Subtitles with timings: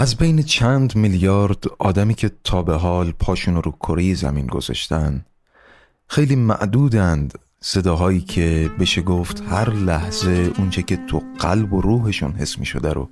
[0.00, 5.24] از بین چند میلیارد آدمی که تا به حال پاشون رو کره زمین گذاشتن
[6.06, 12.58] خیلی معدودند صداهایی که بشه گفت هر لحظه اونچه که تو قلب و روحشون حس
[12.58, 13.08] می شده رو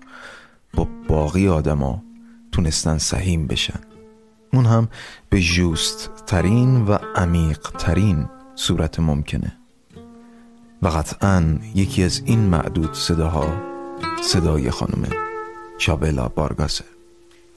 [0.74, 2.02] با باقی آدما
[2.52, 3.80] تونستن سهیم بشن.
[4.52, 4.88] اون هم
[5.30, 9.56] به جوست ترین و عمیق ترین صورت ممکنه.
[10.82, 13.62] و قطعا یکی از این معدود صداها
[14.22, 15.27] صدای خانم.
[15.78, 16.84] Chabela Vargas.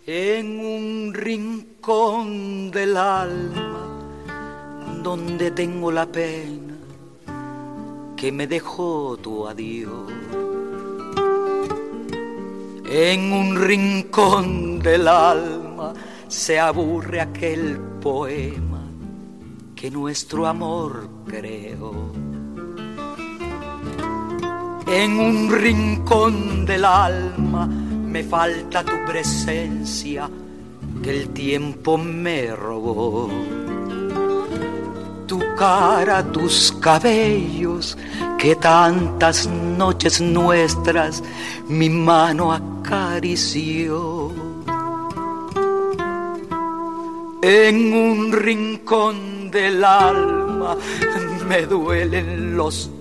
[0.05, 3.87] En un rincón del alma
[5.01, 6.75] donde tengo la pena
[8.15, 10.11] que me dejó tu adiós.
[12.85, 15.91] En un rincón del alma
[16.27, 18.83] se aburre aquel poema
[19.75, 22.11] que nuestro amor creó.
[24.85, 27.67] En un rincón del alma
[28.11, 30.29] me falta tu presencia
[31.01, 33.29] que el tiempo me robó.
[35.27, 37.97] Tu cara, tus cabellos,
[38.37, 41.23] que tantas noches nuestras
[41.69, 44.29] mi mano acarició.
[47.41, 50.75] En un rincón del alma
[51.47, 52.91] me duelen los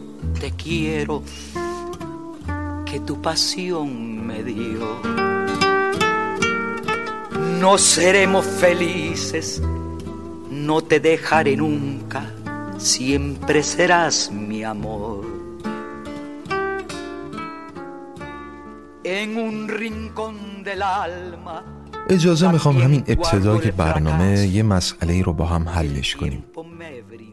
[0.41, 1.23] te quiero
[2.91, 3.87] que tu pasión
[4.27, 4.87] me dio.
[7.63, 9.47] No seremos felices,
[10.69, 12.23] no te dejaré nunca,
[12.79, 14.15] siempre serás
[14.49, 15.25] mi amor.
[19.05, 21.59] En un rincón del alma
[22.11, 26.45] اجازه می‌خوام همین ابتدای برنامه یه مسئله رو با هم حلش کنیم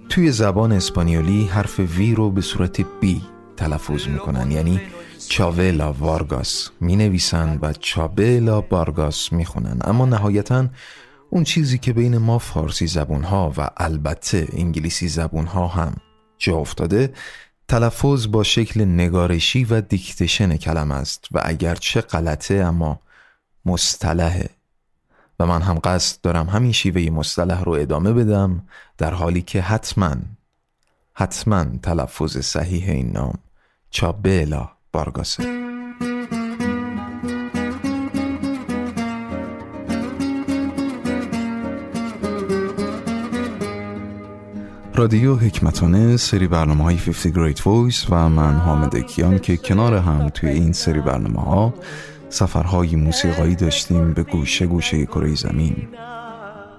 [0.10, 3.22] توی زبان اسپانیولی حرف وی رو به صورت بی
[3.58, 4.82] تلفظ می‌کنن یعنی
[5.30, 9.80] چاولا وارگاس می نویسن و چابلا بارگاس می خونن.
[9.84, 10.68] اما نهایتا
[11.30, 15.96] اون چیزی که بین ما فارسی زبون ها و البته انگلیسی زبون ها هم
[16.38, 17.14] جا افتاده
[17.68, 23.00] تلفظ با شکل نگارشی و دیکتشن کلم است و اگرچه غلطه اما
[23.66, 24.50] مصطلحه
[25.40, 30.16] و من هم قصد دارم همین شیوه مصطلح رو ادامه بدم در حالی که حتما
[31.14, 33.38] حتما تلفظ صحیح این نام
[33.90, 35.44] چابلا بارگاسه
[44.96, 50.30] رادیو حکمتانه سری برنامه های 50 Great Voice و من حامد کیان که کنار هم
[50.30, 51.74] توی این سری برنامه ها
[52.30, 55.88] سفرهای موسیقایی داشتیم به گوشه گوشه کره زمین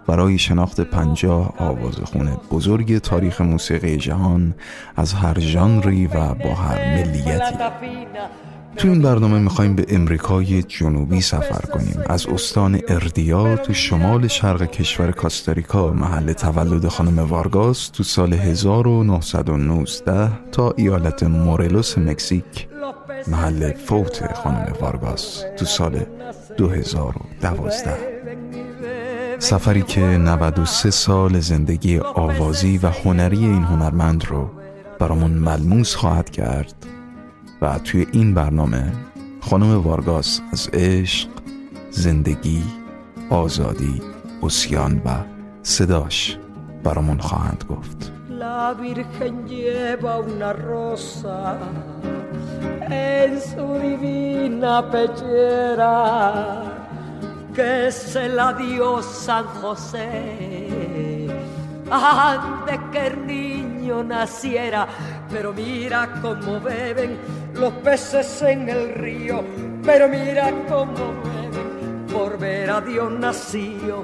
[0.09, 4.55] برای شناخت پنجاه آوازخونه بزرگ تاریخ موسیقی جهان
[4.97, 7.55] از هر ژانری و با هر ملیتی.
[8.77, 12.03] تو این برنامه می‌خوایم به امریکای جنوبی سفر کنیم.
[12.07, 20.31] از استان اردیا تو شمال شرق کشور کاستاریکا محل تولد خانم وارگاس تو سال 1919
[20.53, 22.69] تا ایالت مورلوس مکزیک
[23.29, 26.01] محل فوت خانم وارگاس تو سال
[26.57, 28.38] 2012
[29.39, 34.51] سفری که 93 سال زندگی آوازی و هنری این هنرمند رو
[34.99, 36.75] برامون ملموس خواهد کرد.
[37.63, 38.93] و توی این برنامه
[39.41, 41.29] خانم وارگاس از عشق،
[41.91, 42.63] زندگی،
[43.31, 44.03] آزادی،
[44.43, 45.11] اسیان و
[45.63, 46.39] صداش
[46.85, 48.13] برامون خواهند گفت.
[48.41, 51.59] La Virgen lleva una rosa
[52.89, 56.78] en su divina pechera
[57.59, 60.09] que se la dio San José
[61.91, 64.83] antes que el niño naciera.
[65.33, 67.13] Pero mira cómo beben
[67.55, 69.37] los peces en el río,
[69.89, 71.69] pero mira cómo beben
[72.13, 73.97] por ver a Dios nacido.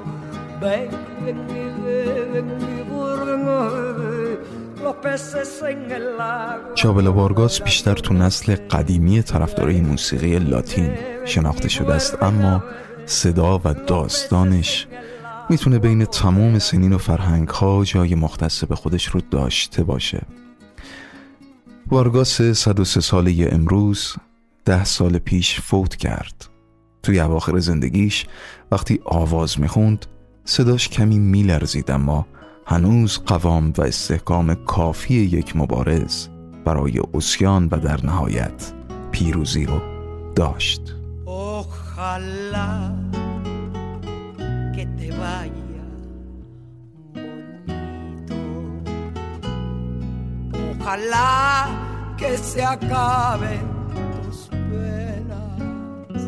[0.59, 4.39] Beben y beben y beben,
[4.83, 6.75] los peces en el lago.
[6.75, 10.89] چابلا وارگاس بیشتر تو نسل قدیمی طرفدارای موسیقی لاتین
[11.25, 12.63] شناخته شده است اما
[13.05, 14.87] صدا و داستانش
[15.49, 20.21] می‌تونه بین تمام سنین و فرهنگ ها جای مختص به خودش رو داشته باشه.
[21.87, 24.15] وارگاس 103 ساله امروز
[24.65, 26.49] ده سال پیش فوت کرد.
[27.03, 28.25] توی اواخر زندگیش
[28.71, 30.05] وقتی آواز می‌خوند
[30.45, 32.27] صداش کمی میلرزید اما
[32.67, 36.27] هنوز قوام و استحکام کافی یک مبارز
[36.65, 38.73] برای اسیان و در نهایت
[39.11, 39.81] پیروزی رو
[40.35, 40.95] داشت.
[41.94, 42.92] Ojalá
[44.74, 45.84] que te vaya
[47.14, 48.36] bonito.
[50.70, 51.68] Ojalá
[52.16, 53.64] que se acaben
[54.22, 54.38] tus
[54.70, 56.20] penas.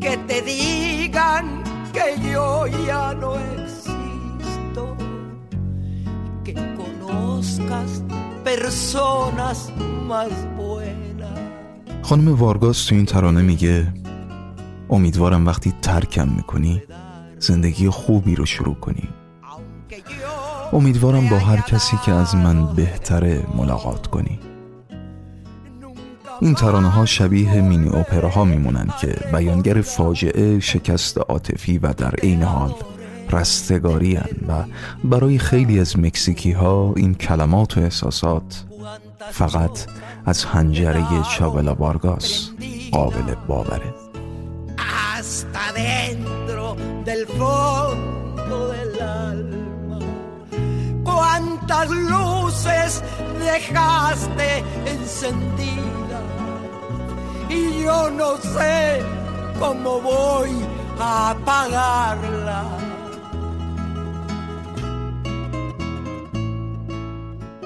[0.00, 1.44] Que que te digan
[1.92, 4.82] que yo ya no existo,
[6.44, 7.90] que conozcas
[8.44, 9.72] personas
[10.10, 11.38] más buenas.
[12.02, 13.92] خانم وارگاس تو این ترانه میگه
[14.89, 16.83] امیدوارم وقتی ترکم می‌کنی
[17.39, 19.09] زندگی خوبی رو شروع کنی.
[20.73, 24.39] امیدوارم با هر کسی که از من بهتره ملاقات کنی.
[26.41, 27.89] این ترانه ها شبیه مینی
[28.33, 32.73] ها میمونن که بیانگر فاجعه شکست عاطفی و در عین حال
[33.31, 34.63] رستگاری و
[35.03, 38.65] برای خیلی از مکزیکی ها این کلمات و احساسات
[39.31, 39.85] فقط
[40.25, 42.49] از هنجره چاولا بارگاس
[42.91, 44.08] قابل باوره.
[51.03, 53.03] Cuántas luces
[53.39, 56.27] dejaste encendidas.
[57.49, 59.01] Y yo no sé
[59.59, 60.51] cómo voy
[60.99, 62.63] a apagarla.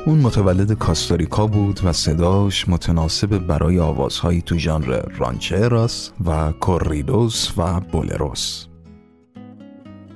[0.06, 7.80] اون متولد کاستاریکا بود و صداش متناسب برای آوازهایی تو ژانر رانچراس و کوریدوس و
[7.80, 8.66] بولروس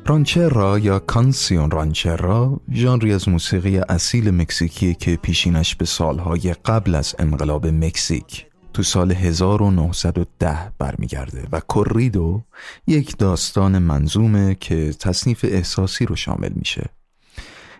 [0.09, 7.15] رانچرا یا کانسیون رانچرا ژانری از موسیقی اصیل مکزیکی که پیشینش به سالهای قبل از
[7.19, 12.42] انقلاب مکزیک تو سال 1910 برمیگرده و کوریدو
[12.88, 16.89] یک داستان منظومه که تصنیف احساسی رو شامل میشه.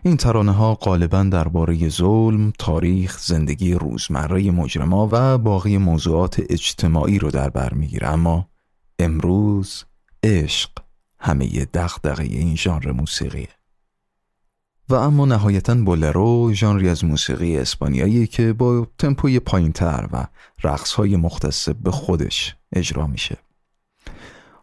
[0.02, 7.30] این ترانه ها غالبا درباره ظلم، تاریخ، زندگی روزمره مجرما و باقی موضوعات اجتماعی رو
[7.30, 8.08] در بر می‌گیره.
[8.08, 8.48] اما
[8.98, 9.84] امروز
[10.22, 10.70] عشق.
[11.20, 13.48] همه دغدغه این ژانر موسیقیه.
[14.88, 20.26] و اما نهایتا بولرو ژانری از موسیقی اسپانیایی که با تمپوی پایینتر و
[20.64, 23.36] رقصهای مختص به خودش اجرا میشه.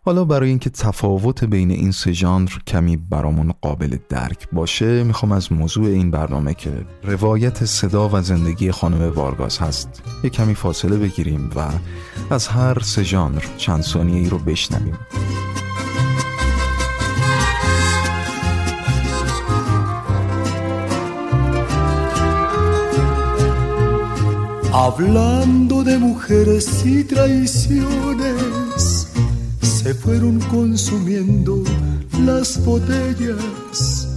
[0.06, 5.52] حالا برای اینکه تفاوت بین این سه ژانر کمی برامون قابل درک باشه می‌خوام از
[5.52, 11.50] موضوع این برنامه که روایت صدا و زندگی خانم وارگاس هست یه کمی فاصله بگیریم
[11.56, 11.70] و
[12.30, 14.98] از هر سه ژانر چند ثانیه ای رو بشنویم.
[24.84, 29.08] Hablando de mujeres y traiciones,
[29.62, 31.64] se fueron consumiendo
[32.28, 34.08] las botellas.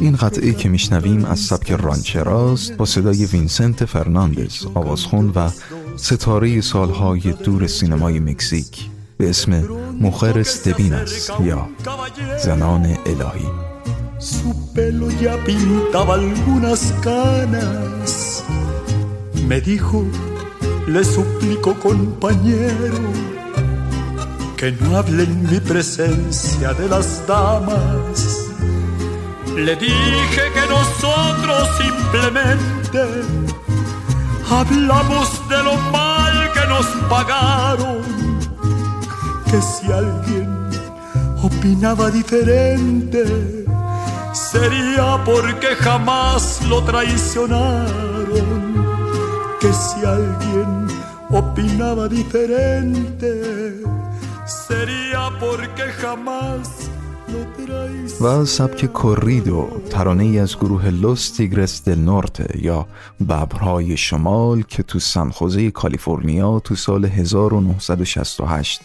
[0.00, 5.50] این قطعه که میشنویم از سبک ranchera ست با صدای وینسنت فرناندز آوازخون و
[5.96, 9.68] ستاره سالهای دور سینمای مکزیک به اسم
[10.00, 11.68] Mujeres Divinas یا
[12.44, 13.46] زنان الهی
[19.46, 20.04] Me dijo,
[20.88, 22.98] le suplico compañero,
[24.56, 28.48] que no hable en mi presencia de las damas.
[29.54, 33.04] Le dije que nosotros simplemente
[34.50, 38.02] hablamos de lo mal que nos pagaron,
[39.48, 40.50] que si alguien
[41.40, 43.64] opinaba diferente,
[44.32, 48.65] sería porque jamás lo traicionaron
[49.66, 50.86] que si alguien
[51.30, 53.30] opinaba diferente
[54.46, 56.68] sería porque jamás
[58.20, 62.86] و سبک کوریدو ترانه ای از گروه لوس تیگرس دل نورته یا
[63.20, 68.80] ببرهای شمال که تو سنخوزه کالیفرنیا تو سال 1968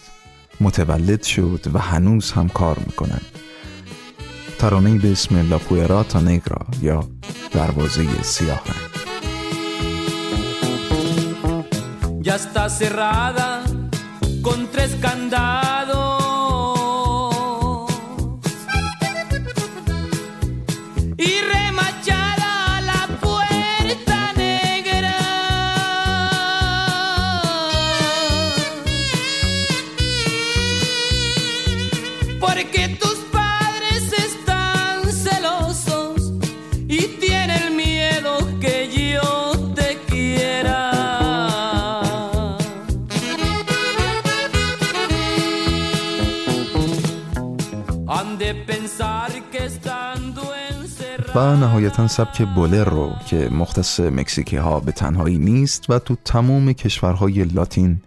[0.60, 3.20] متولد شد و هنوز هم کار می‌کنن
[4.58, 7.04] ترانه به اسم لاپویراتا نگرا یا
[7.52, 8.62] دروازه سیاه
[12.22, 13.62] ya está cerrada
[14.42, 15.61] con tres candados.
[51.72, 57.44] نهایتا سبک بولر رو که مختص مکزیکی ها به تنهایی نیست و تو تمام کشورهای
[57.44, 58.00] لاتین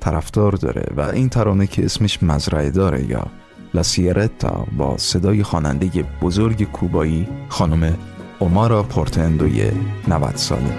[0.00, 3.26] طرفدار داره و این ترانه که اسمش مزرعه داره یا
[3.74, 7.98] لاسیرتا با صدای خواننده بزرگ کوبایی خانم
[8.38, 9.70] اومارا پورتندوی
[10.08, 10.74] 90 ساله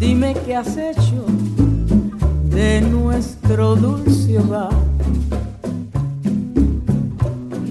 [0.00, 1.24] dime qué has hecho
[2.56, 4.72] de nuestro dulce hogar.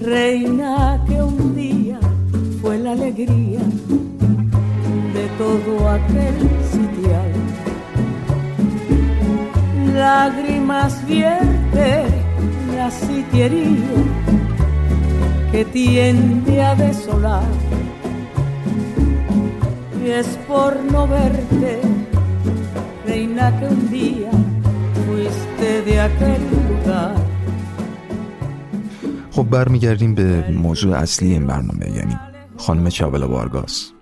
[0.02, 2.00] Reina que un día
[2.60, 3.60] fue la alegría
[5.14, 6.36] de todo aquel
[6.72, 7.32] sitial.
[9.94, 12.04] Lágrimas vierte
[12.76, 13.98] la sitiería
[15.52, 17.68] que tiende a desolar
[20.10, 21.80] es por no verte,
[23.06, 24.30] reina que un día
[25.06, 27.27] fuiste de aquel lugar.
[29.38, 32.16] خب برمیگردیم به موضوع اصلی این برنامه یعنی
[32.56, 33.92] خانم چابلا بارگاس.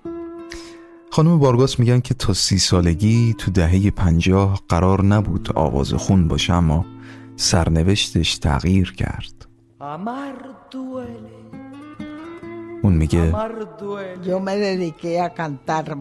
[1.10, 6.52] خانم بارگاس میگن که تا سی سالگی تو دهه پنجاه قرار نبود آواز خون باشه
[6.52, 6.84] اما
[7.36, 9.46] سرنوشتش تغییر کرد.
[12.82, 13.34] اون میگه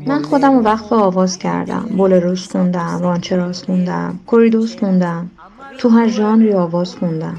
[0.08, 1.86] من خودم اون وقت آواز کردم.
[1.98, 5.32] بولروس خوندم رانچراس خوندم کوریدوس خوندم.
[5.78, 7.38] تو هر ژانری آواز خوندم.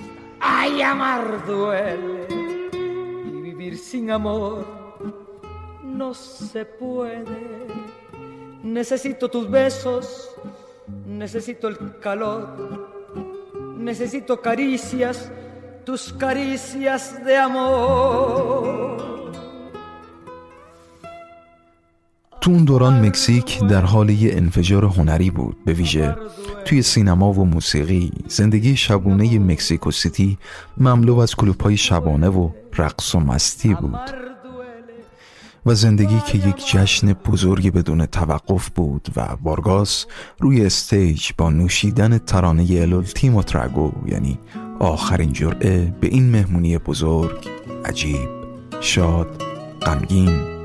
[0.76, 4.62] Ay, amar duele y vivir sin amor
[5.82, 7.66] no se puede.
[8.62, 10.36] Necesito tus besos,
[11.06, 12.92] necesito el calor,
[13.78, 15.32] necesito caricias,
[15.86, 19.15] tus caricias de amor.
[22.46, 26.16] تو اون دوران مکزیک در حال یه انفجار هنری بود به ویژه
[26.64, 28.12] توی سینما و موسیقی.
[28.28, 30.38] زندگی شبونه مکزیکو سیتی
[30.76, 34.10] مملو از کلوپای شبانه و رقص و مستی بود.
[35.66, 40.06] و زندگی که یک جشن بزرگی بدون توقف بود و بارگاس
[40.40, 44.38] روی stage با نوشیدن ترانه El Último Trago یعنی
[44.78, 47.48] آخرین جرعه به این مهمونی بزرگ
[47.84, 48.28] عجیب
[48.80, 49.42] شاد
[49.82, 50.55] غمگین.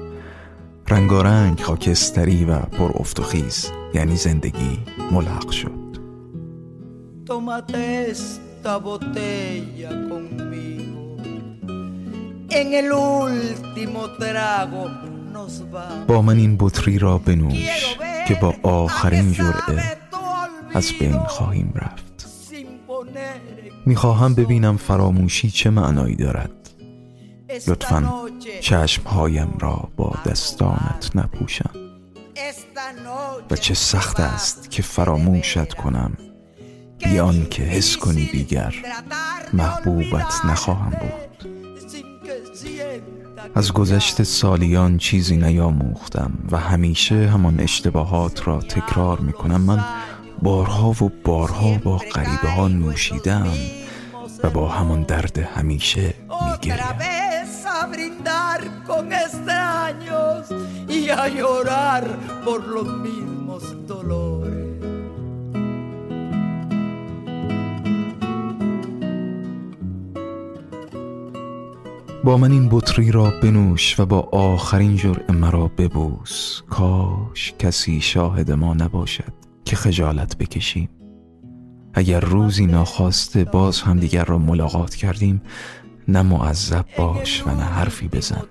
[0.87, 4.79] رنگارنگ خاکستری و پر افت و خیز یعنی زندگی
[5.11, 5.81] ملحق شد.
[16.07, 17.95] با من این بطری را بنوش
[18.27, 19.97] که با آخرین جرعه
[20.73, 22.27] از بین خواهیم رفت.
[23.85, 26.60] می‌خواهم ببینم فراموشی چه معنایی دارد.
[27.67, 28.09] لطفا
[28.61, 31.71] چشمهایم را با دستانت نپوشم.
[33.51, 36.17] و چه سخت است که فراموشت کنم.
[36.99, 38.75] بیان که حس کنی دیگر
[39.53, 41.51] محبوبت نخواهم بود.
[43.55, 49.61] از گذشت سالیان چیزی نیاموختم و همیشه همان اشتباهات را تکرار می‌کنم.
[49.61, 49.85] من
[50.41, 53.47] بارها و بارها با غریبه ها نوشیدم
[54.43, 56.13] و با همان درد همیشه
[56.51, 57.30] میگریم.
[57.87, 60.47] Brindar con extraños
[60.87, 62.05] y a llorar
[62.45, 64.61] por los mismos dolores.
[72.23, 78.51] با من این بطری را بنوش و با آخرین جرعه مرا ببوس کاش کسی شاهد
[78.51, 79.33] ما نباشد
[79.65, 80.89] که خجالت بکشیم
[81.93, 85.41] اگر روزی ناخواسته باز هم دیگر را ملاقات کردیم
[86.07, 88.41] نه معذب باش و نه حرفی بزن.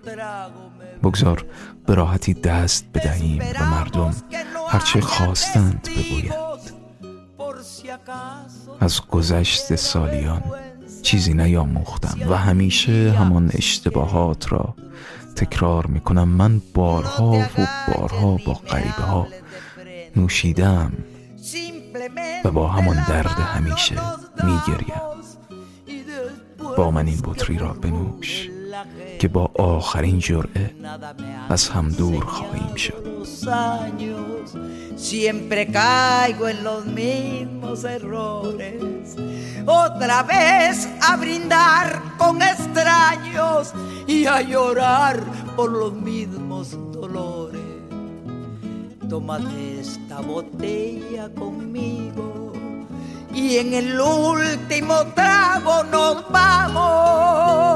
[1.03, 1.45] بگذار
[1.87, 4.15] به راحتی دست بدهیم و مردم
[4.69, 6.61] هرچه خواستند بگویند.
[8.81, 10.43] از گذشت سالیان
[11.03, 14.75] چیزی نیاموختم و همیشه همان اشتباهات را
[15.37, 16.29] تکرار می‌کنم.
[16.29, 19.27] من بارها و بارها با غریبه ها
[20.17, 20.93] نوشیدم
[22.45, 23.97] و با همان درد همیشه
[24.45, 25.20] میگریم.
[26.78, 28.50] با من این بطری را بنوش
[29.20, 30.72] که با آخرین جرعه
[31.50, 33.16] از هم دور خواهیم شد
[34.96, 39.16] Siempre caigo en los mismos errores.
[39.66, 43.74] Otra vez a brindar con extraños
[44.08, 45.22] y a llorar
[45.56, 47.62] por los mismos dolores.
[49.10, 52.49] Tómate esta botella conmigo
[53.35, 57.71] y en el último trago nos vamos.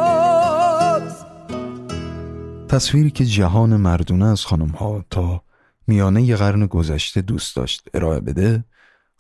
[2.69, 5.43] تصویری که جهان مردونه از خانم ها تا
[5.87, 8.65] میانه ی قرن گذشته دوست داشت ارائه بده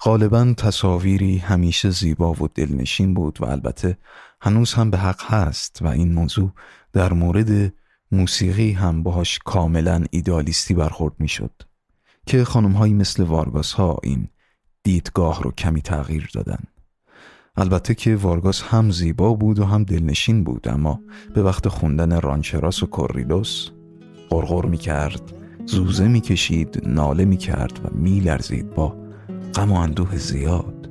[0.00, 3.98] غالبا تصاویری همیشه زیبا و دلنشین بود و البته
[4.40, 6.50] هنوز هم به حق هست و این موضوع
[6.92, 7.72] در مورد
[8.12, 11.52] موسیقی هم باهاش کاملا ایدالیستی برخورد می‌شد.
[12.26, 14.28] که خانم مثل وارگاس ها این
[14.84, 16.58] دیدگاه رو کمی تغییر دادن.
[17.56, 21.00] البته که وارگاس هم زیبا بود و هم دلنشین بود اما
[21.34, 23.70] به وقت خوندن رانچراس و کوریدوس
[24.30, 25.32] قرقر می کرد
[25.66, 28.96] زوزه می کشید ناله می کرد و می لرزید با
[29.54, 30.90] غم و اندوه زیاد.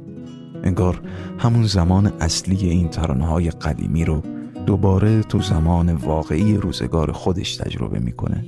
[0.63, 1.01] انگار
[1.39, 4.21] همون زمان اصلی این ترانه قدیمی رو
[4.65, 8.45] دوباره تو زمان واقعی روزگار خودش تجربه می‌کنه.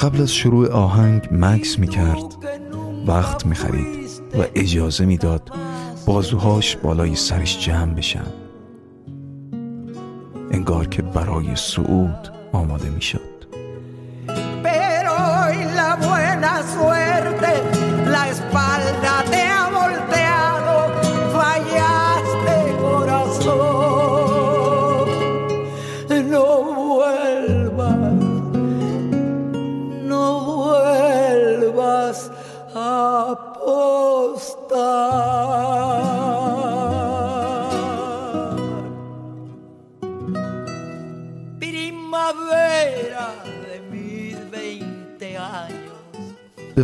[0.00, 2.24] قبل از شروع آهنگ مکس می‌کرد
[3.06, 5.50] وقت می‌خرید و اجازه می‌داد
[6.06, 8.26] بازوهاش بالای سرش جمع بشن.
[10.50, 13.30] انگار که برای صعود آماده می‌شد.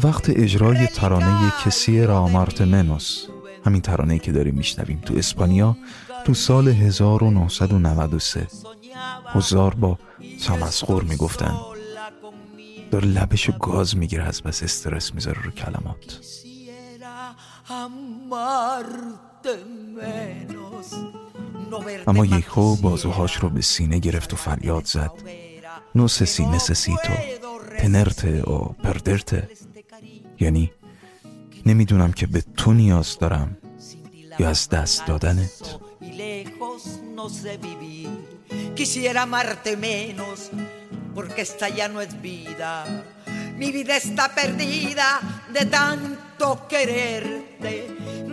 [0.01, 3.27] به وقت اجرای ترانه کسی رامارت منوس
[3.67, 5.77] همین ترانه که داریم میشنویم تو اسپانیا
[6.25, 8.47] تو سال 1993
[9.35, 9.99] هزار با
[10.47, 11.55] تمسخور می‌گفتن.
[12.91, 16.21] داره لبشو گاز می‌گیره از بس استرس می‌ذاره رو کلمات.
[22.07, 25.13] اما یکو بازوهاش رو به سینه گرفت و فریاد زد.
[25.95, 27.13] نو سی نسسیتو
[27.79, 29.49] تنرته و پردرته.
[30.41, 30.73] یعنی
[31.67, 33.57] نمی‌دونم که به تو نیاز دارم
[34.39, 35.77] یا از دست دادنت
[38.77, 40.39] Quisiera amarte menos
[41.17, 42.73] porque esta ya no es vida.
[43.61, 45.09] Mi vida está perdida
[45.57, 47.73] de tanto quererte.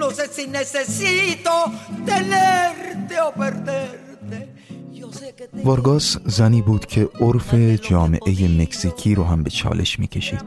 [0.02, 1.54] No sé si necesito
[2.06, 4.04] tenerte o perderte.
[5.64, 7.54] وارگاس زنی بود که عرف
[7.90, 10.42] جامعه مکزیکی رو هم به چالش می‌کشید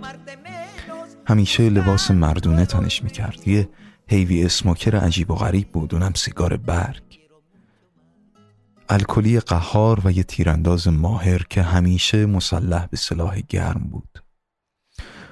[1.26, 3.48] همیشه لباس مردونه تنش می‌کرد.
[3.48, 3.68] یه
[4.06, 7.02] هیوی اسموکر عجیب و غریب بود اونم سیگار برگ.
[8.88, 14.22] الکلی قهار و یه تیرانداز ماهر که همیشه مسلح به سلاح گرم بود.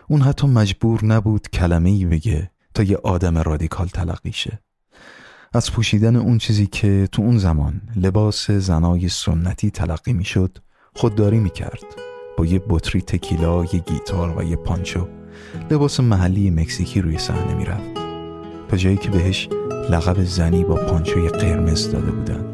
[0.08, 4.58] اون حتی مجبور نبود کلمه ای بگه تا یه آدم رادیکال تلقی شه.
[5.52, 10.58] از پوشیدن اون چیزی که تو اون زمان لباس زنای سنتی تلقی می‌شد
[10.94, 11.84] خودداری می‌کرد.
[12.38, 15.08] با یه بطری تکیلا یه گیتار و یه پانچو.
[15.70, 17.94] لباس محلی مکزیکی روی صحنه می‌رفت.
[18.68, 19.48] تا جایی که بهش
[19.90, 22.44] لقب زنی با پانچوی قرمز داده بودن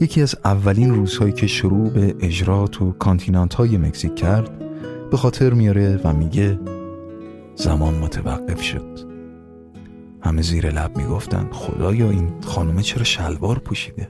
[0.00, 4.50] یکی از اولین روزهایی که شروع به اجرا تو کانتینانت های مکزیک کرد
[5.10, 6.58] به خاطر میاره و میگه
[7.54, 9.11] زمان متوقف شد.
[10.22, 14.08] همه زیر لب می‌گفتن خدایا این خانومه چرا شلوار پوشیده؟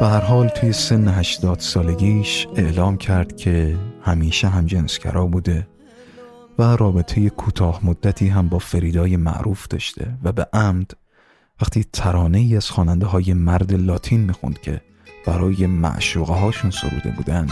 [0.00, 5.68] به هر حال توی سن 80 سالگیش اعلام کرد که همیشه هم جنسگرا بوده
[6.58, 10.90] و رابطه کوتاه مدتی هم با فریدای معروف داشته و به عمد
[11.60, 14.80] وقتی ترانه ای از خواننده های مرد لاتین می‌خوند که
[15.26, 17.46] برای معشوقه هاشون سروده بودن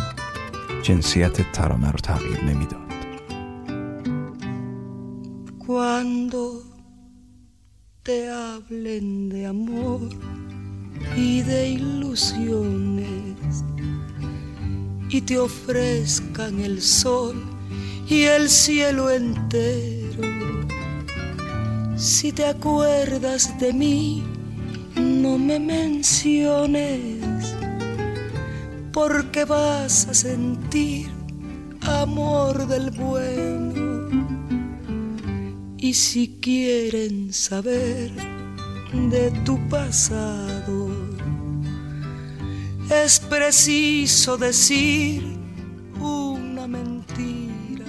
[0.83, 2.85] جنسیت ترانه رو تغییر نمی‌داد.
[5.67, 6.45] Cuando
[8.07, 10.01] te hablen de amor
[11.17, 13.65] y de ilusiones
[15.15, 17.41] y te ofrezcan el sol
[18.09, 20.23] y el cielo entero.
[21.97, 24.25] Si te acuerdas de mí,
[24.97, 27.23] no me menciones,
[28.93, 31.09] porque vas a sentir
[31.83, 33.73] amor del bueno.
[35.79, 38.11] Y si quieren saber
[38.95, 40.77] de tu pasado,
[43.05, 45.23] es preciso decir
[46.01, 47.85] una mentira.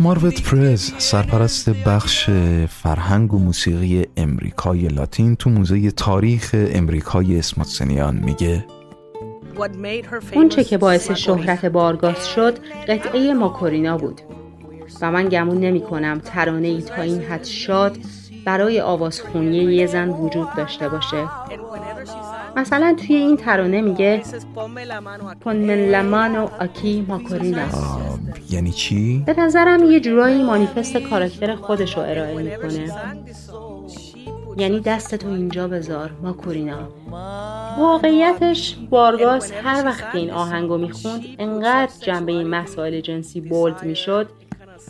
[0.00, 2.30] ماروت پرز سرپرست بخش
[2.68, 8.64] فرهنگ و موسیقی امریکای لاتین تو موزه تاریخ امریکای اسماتسنیان میگه.
[10.32, 14.20] اون چه که باعث شهرت بارگاس شد قطعه ماکورینا بود.
[15.00, 17.98] و من گمون نمی کنم ترانه ای تا این حد شاد
[18.48, 21.28] برای آوازخونی یه زن وجود داشته باشه.
[22.56, 24.22] مثلا توی این ترانه میگه
[25.40, 27.62] پن لمانو آکی ماکورینا
[28.50, 32.94] یعنی چی؟ به نظرم یه جورایی مانیفست کاراکتر خودش رو ارائه می‌کنه.
[34.56, 36.88] یعنی دستتو اینجا بذار ماکورینا.
[37.78, 44.28] واقعیتش بارگاس هر وقت این آهنگو می‌خوند انقدر جنبه این مسائل جنسی بولد می‌شد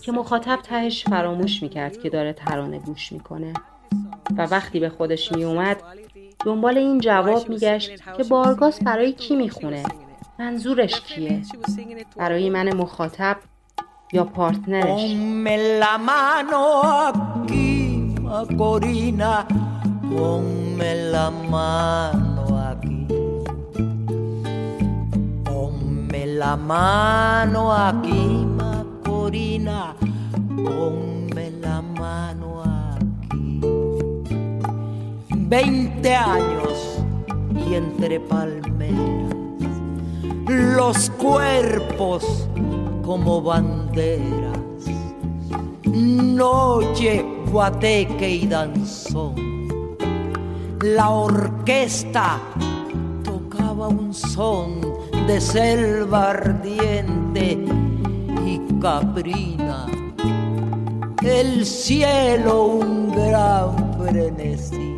[0.08, 3.52] که مخاطب تهش فراموش می‌کرد که داره ترانه گوش می‌کنه.
[4.36, 5.76] و وقتی به خودش میومد
[6.44, 9.82] دنبال این جواب میگشت که بارگاس برای کی می‌خونه؟
[10.38, 11.42] منظورش کیه؟
[12.16, 13.36] برای من مخاطب
[14.12, 15.16] یا پارتنرش؟
[26.40, 28.47] La mano aquí,
[29.30, 33.60] Ponme la mano aquí.
[35.36, 37.04] Veinte años
[37.54, 39.34] y entre palmeras
[40.46, 42.48] los cuerpos
[43.04, 44.86] como banderas,
[45.84, 49.34] noche, guateque y danzón.
[50.80, 52.40] La orquesta
[53.22, 54.80] tocaba un son
[55.26, 57.77] de selva ardiente
[58.80, 59.86] caprina.
[61.22, 64.96] El cielo un gran frenesí.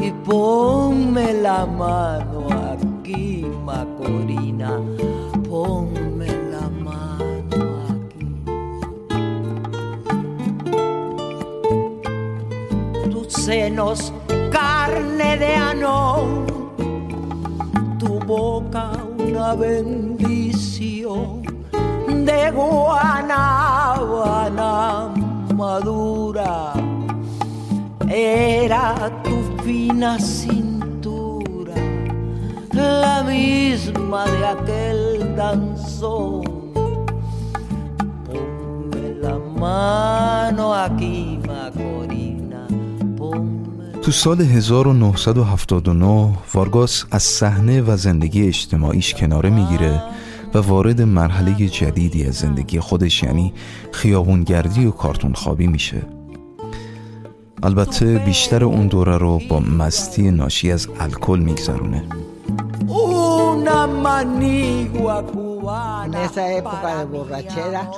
[0.00, 4.80] Y ponme la mano aquí, Macorina,
[5.48, 8.28] ponme la mano aquí.
[13.10, 14.12] Tus senos,
[14.52, 16.46] carne de anón,
[17.98, 21.25] tu boca una bendición
[22.36, 24.30] de guanábana
[25.60, 26.54] madura
[28.08, 28.86] era
[29.24, 31.76] tu fina cintura,
[33.02, 35.00] la misma de aquel
[35.40, 36.44] danzón.
[38.26, 41.18] Ponme la mano aquí,
[41.48, 42.62] Macorina,
[43.18, 43.86] ponme.
[44.02, 50.02] تو سال 1979 وارگاس از صحنه و زندگی اجتماعیش کناره می‌گیره
[50.56, 53.52] و وارد مرحله جدیدی از زندگی خودش یعنی
[53.92, 56.02] خیابونگردی و کارتون خوابی میشه.
[57.62, 62.02] البته بیشتر اون دوره رو با مستی ناشی از الکل میگذرونه.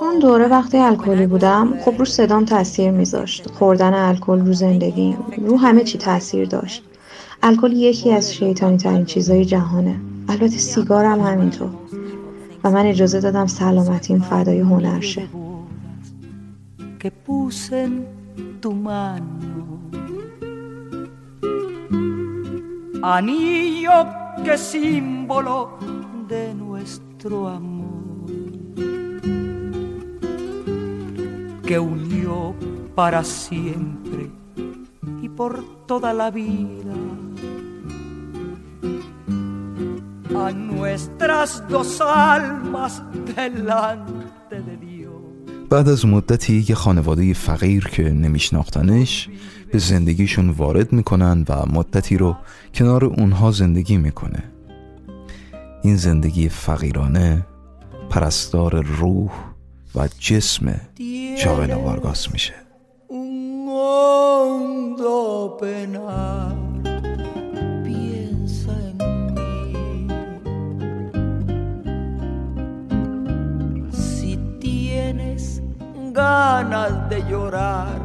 [0.01, 3.51] اون دوره وقتی الکلی بودم خب رو صدام تاثیر میذاشت.
[3.51, 5.17] خوردن الکل رو زندگی
[5.47, 6.83] رو همه چی تاثیر داشت.
[7.43, 10.01] الکل یکی از شیطانی ترین چیزای جهانه.
[10.29, 11.69] البته سیگارم همینطور.
[12.65, 15.29] و من اجازه دادم سلامتیم فدای هنر شه.
[23.03, 23.99] Anillo
[24.45, 25.79] que símbolo
[26.29, 28.27] de nuestro amor,
[31.67, 32.55] que unió
[32.95, 34.31] para siempre
[35.23, 35.53] y por
[35.87, 36.95] toda la vida
[40.35, 43.03] a nuestras dos almas
[43.37, 45.09] delante de Dios.
[45.71, 49.29] بعد از مدتی یه خانواده فقیر که نمیشناختنش
[49.73, 52.37] به زندگیشون وارد می‌کنن و مدتی رو
[52.75, 54.45] کنار اونها زندگی می‌کنه.
[55.83, 57.47] این زندگی فقیرانه
[58.11, 59.31] پرستار روح
[59.95, 60.81] و جسم
[61.39, 62.55] شاغل وارگاس میشه.
[76.19, 77.99] Ganas de llorar.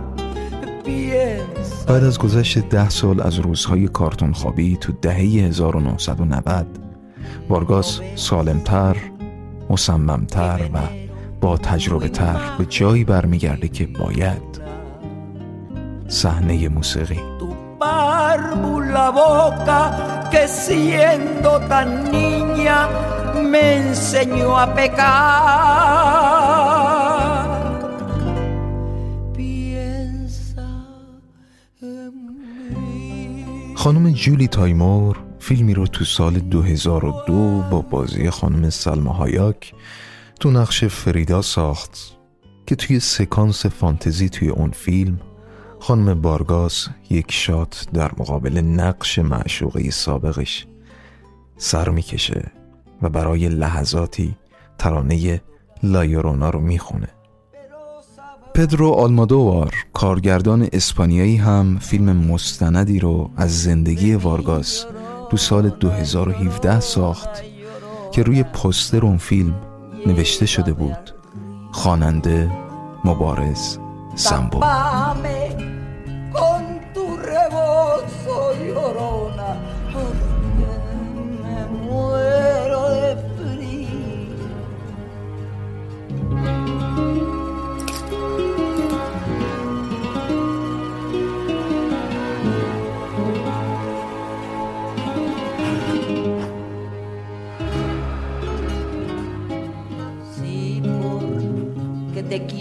[1.88, 6.66] بعد از گذشت ده سال از روزهای کارتون خوابی تو دهه 1990
[7.50, 8.96] وارگاس سالمتر،
[9.70, 10.78] مصممتر و
[11.42, 14.62] با تجربه تر به جایی برمیگرده که باید.
[16.08, 17.20] صحنه موسیقی.
[33.84, 39.74] خانم جولی تایمور فیلمی رو تو سال 2002 با بازی خانم سلما هایاک
[40.40, 41.98] تو نقش فریدا ساخت
[42.68, 45.20] که توی سکانس فانتزی توی اون فیلم
[45.80, 50.68] خانم بارگاس یک shot در مقابل نقش معشوقه سابقش
[51.58, 52.52] سر می‌کشه
[53.02, 54.36] و برای لحظاتی
[54.78, 55.42] ترانه
[55.84, 57.10] La Llorona رو می‌خونه.
[58.56, 64.86] پدرو آلمادوار کارگردان اسپانیایی هم فیلم مستندی رو از زندگی وارگاس
[65.32, 67.30] تو سال 2017 ساخت
[68.12, 69.56] که روی پوستر اون فیلم
[70.06, 71.14] نوشته شده بود.
[71.72, 72.52] خواننده
[73.06, 73.78] مبارز
[74.16, 74.60] سمبو.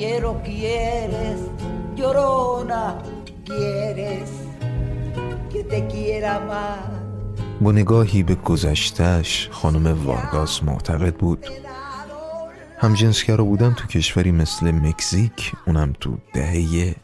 [0.02, 1.38] Quiero quieres,
[1.98, 2.84] llorona
[3.48, 4.30] quieres
[5.50, 7.02] que te quiera más.
[7.60, 11.46] با نگاهی به گذشتش خانم وارگاس معتقد بود.
[12.78, 16.94] همجنسگرا بودن تو کشوری مثل مکزیک اونم تو دهه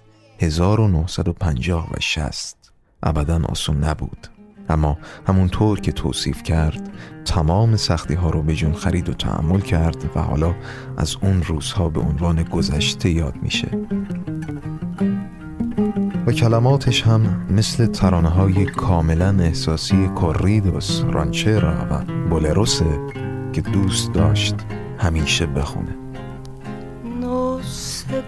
[0.41, 2.57] 1950 و 60
[3.03, 4.38] ابدا آسون نبود.
[4.69, 6.91] اما همونطور که توصیف کرد
[7.25, 10.55] تمام سختی ها رو به جون خرید و تحمل کرد و حالا
[10.97, 13.69] از اون روزها به عنوان گذشته یاد میشه.
[16.27, 22.99] و کلماتش هم مثل ترانه های کاملا احساسی کوریدوس رانچرا و بولروسه
[23.53, 24.55] که دوست داشت
[24.99, 25.99] همیشه بخونه.
[27.21, 28.21] No sé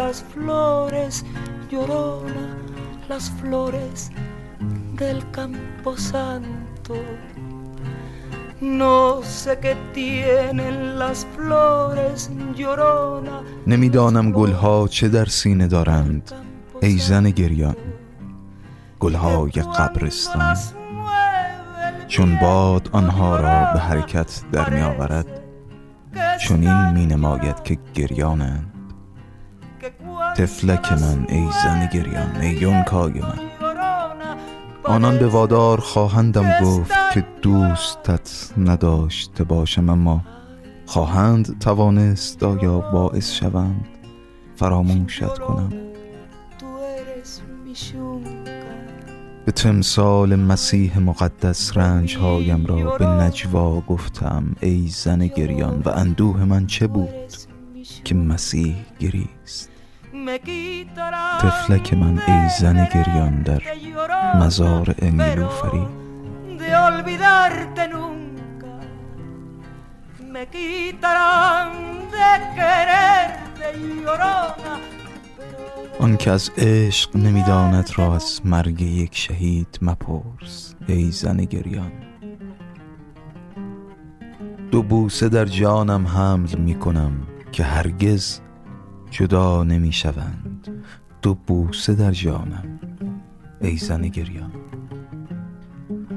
[0.00, 1.14] las flores,
[1.70, 2.46] llorona,
[3.08, 4.10] las flores.
[4.96, 6.94] Del campo santo.
[8.60, 13.42] No sé qué tienen las flores, llorona.
[13.66, 16.32] نمی‌دانم گلها چه در سینه دارند.
[16.82, 17.76] ای زن گریان
[19.00, 20.56] گلهای قبرستان.
[22.08, 25.26] چون باد آنها را به حرکت در می آورد
[26.40, 28.70] چون این می نماید که گریانند.
[30.36, 33.53] تفلک من ای زن گریان ای یونکای من.
[34.84, 40.20] آنان به وادار خواهندم گفت که دوستت نداشته باشم اما
[40.86, 43.84] خواهند توانست آیا باعث شوند
[44.56, 45.72] فراموشت کنم.
[49.44, 56.44] به تمثال مسیح مقدس رنج هایم را به نجوا گفتم ای زن گریان و اندوه
[56.44, 57.08] من چه بود
[58.04, 59.70] که مسیح گریست؟
[61.40, 63.62] تفلک من ای زن گریان در
[64.34, 65.86] مزار امیلوفری
[70.34, 71.70] me quitarán
[72.12, 73.66] de quererte
[74.04, 74.74] llorona
[75.98, 81.92] آن که از عشق نمی‌داند را از مرگ یک شهید مپرس ای زن گریان.
[84.70, 87.12] دو بوسه در جانم حمل می کنم
[87.52, 88.40] که هرگز
[89.10, 90.84] جدا نمی شوند
[91.22, 92.80] دو بوسه در جانم.
[93.64, 94.52] ای زن گریان.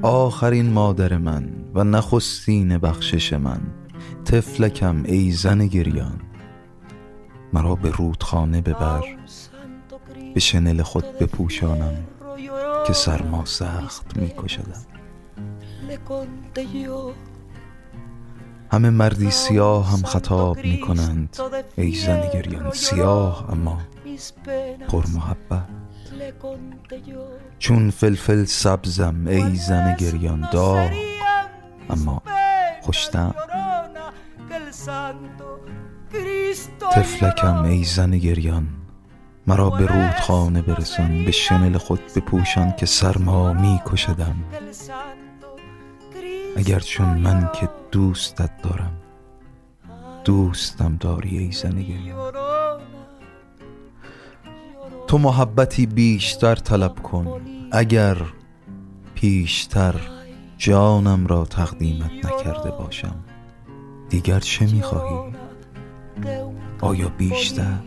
[0.02, 3.62] آخرین مادر من و نخستین بخشش من
[4.26, 6.22] تفلکم ای زن گریان.
[7.54, 9.04] مرا به رودخانه ببر
[10.34, 11.96] به شنل خود بپوشانم
[12.88, 14.86] که سرما سخت می کشدم
[18.72, 21.38] همه مردی سیاه هم خطاب می کنند
[21.78, 23.78] ای زن گریان سیاه اما
[24.88, 25.87] پر محبت.
[27.60, 30.92] چون فلفل سبزم ای زن گریان داغ
[31.90, 32.22] اما
[32.82, 33.36] خوشتم.
[36.92, 38.68] تفلکم ای زن گریان.
[39.48, 44.36] مرا به رودخانه برسان به شنل خود بپوشان که سرما می کشدم
[46.58, 48.94] اگر چون من که دوستت دارم.
[50.26, 52.47] دوستم داری ای زن گریان.
[55.08, 57.42] تو محبتی بیشتر طلب کن
[57.72, 58.18] اگر
[59.16, 59.96] پیشتر
[60.58, 63.16] جانم را تقدیمت نکرده باشم
[64.10, 65.34] دیگر چه می‌خواهی؟
[66.82, 67.78] آیا بیشتر؟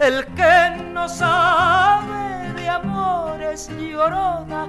[0.00, 0.56] El que
[0.94, 2.24] no sabe
[2.56, 4.62] de amores llorona,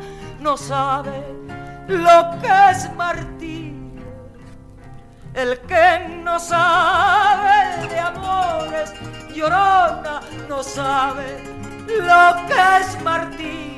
[0.46, 1.18] no sabe
[2.06, 3.55] lo que es martirio.
[5.36, 8.94] El que no sabe de amores
[9.34, 11.44] llorona, no sabe
[11.88, 13.75] lo que es martirio.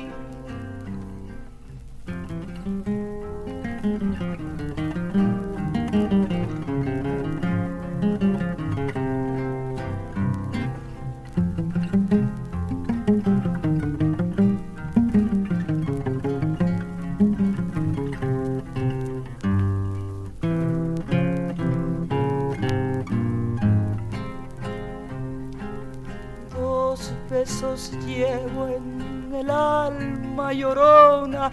[27.48, 31.50] Besos llevo en el alma llorona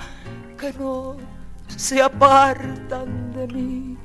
[0.57, 1.15] que no
[1.67, 3.97] se apartan de mí.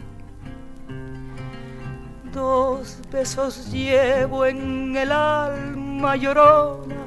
[2.33, 7.03] Dos besos llevo en el alma llorona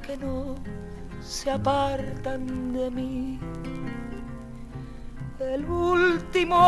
[0.00, 0.54] que no
[1.20, 3.38] se apartan de mí.
[5.40, 6.66] El último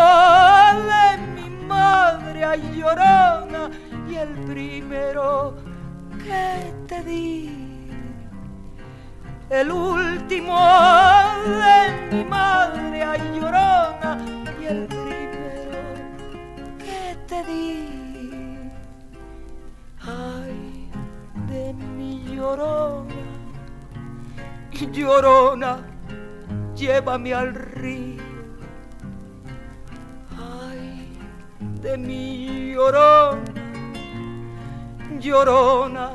[0.90, 2.44] de mi madre
[2.76, 3.70] llorona
[4.06, 5.73] y el primero
[6.22, 7.50] que te di.
[9.50, 10.58] El último
[11.44, 14.18] de mi madre ay llorona
[14.60, 15.80] y el primero
[16.78, 18.70] que te di.
[20.00, 20.90] Ay,
[21.48, 23.14] de mi llorona,
[24.92, 25.78] llorona,
[26.74, 28.22] llévame al río.
[30.38, 31.12] Ay,
[31.82, 33.63] de mi llorona,
[35.23, 36.07] llorona,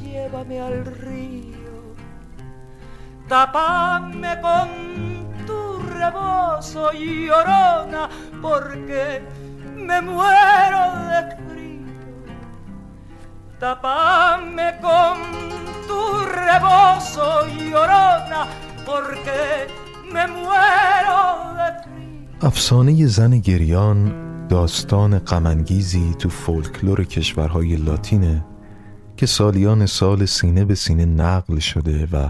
[0.00, 1.94] llévame al río.
[3.28, 4.68] Tapame con
[5.46, 8.08] tu rebozo, llorona,
[8.42, 9.22] porque
[9.76, 11.90] me muero de frío.
[13.58, 15.16] Tapame con
[15.86, 18.46] tu rebozo, llorona,
[18.84, 19.68] porque
[20.12, 21.90] me muero de frío.
[22.42, 28.45] افسانه زن گریان داستان غمانگیزی تو فولکلور کشورهای لاتینه
[29.17, 32.29] که سالیان سال سینه به سینه نقل شده و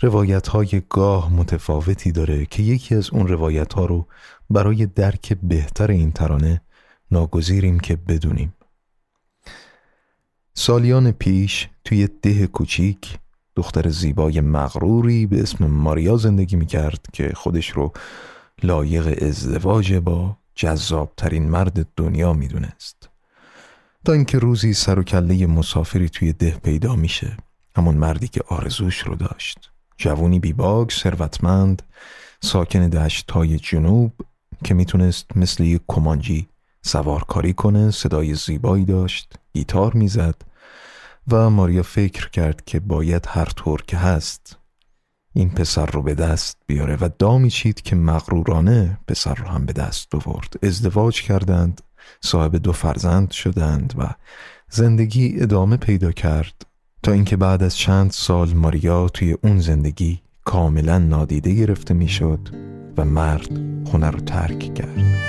[0.00, 4.06] روایت های گاه متفاوتی داره که یکی از اون روایت ها رو
[4.50, 6.60] برای درک بهتر این ترانه
[7.10, 8.54] ناگزیریم که بدونیم.
[10.54, 13.18] سالیان پیش توی ده کوچیک
[13.56, 17.92] دختر زیبای مغروری به اسم ماریا زندگی می‌کرد که خودش رو
[18.62, 23.08] لایق ازدواج با جذابترین مرد دنیا می‌دونست.
[24.04, 27.36] تا اینکه روزی سر و کله مسافری توی ده پیدا میشه
[27.76, 29.70] همون مردی که آرزوش رو داشت.
[29.96, 31.82] جوونی بیباگ ثروتمند
[32.40, 34.12] ساکن دشت های جنوب
[34.64, 36.48] که می‌تونست مثل یک کمانجی
[36.82, 40.34] سوارکاری کنه صدای زیبایی داشت گیتار می‌زد
[41.28, 44.58] و ماریا فکر کرد که باید هر طور که هست
[45.36, 49.72] این پسر رو به دست بیاره و دامی چید که مغرورانه پسر رو هم به
[49.72, 50.54] دست آورد.
[50.62, 51.80] ازدواج کردند
[52.20, 54.06] صاحب دو فرزند شدند و
[54.70, 56.66] زندگی ادامه پیدا کرد
[57.02, 62.48] تا اینکه بعد از چند سال ماریا توی اون زندگی کاملا نادیده گرفته می‌شد
[62.96, 63.50] و مرد
[63.84, 65.25] خونه رو ترک کرد.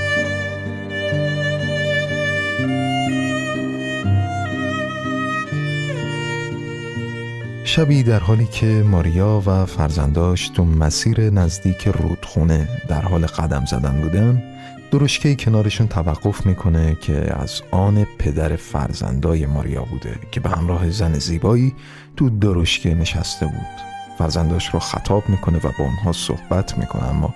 [7.68, 14.02] شبی در حالی که ماریا و فرزنداش تو مسیر نزدیک رودخونه در حال قدم زدن
[14.02, 14.44] بودن
[14.92, 21.14] درشکه کنارشون توقف می‌کنه که از آن پدر فرزندای ماریا بوده که به همراه زن
[21.14, 21.76] زیبایی
[22.16, 23.82] تو درشکه نشسته بود.
[24.18, 27.34] فرزنداش رو خطاب می‌کنه و با اونها صحبت می‌کنه اما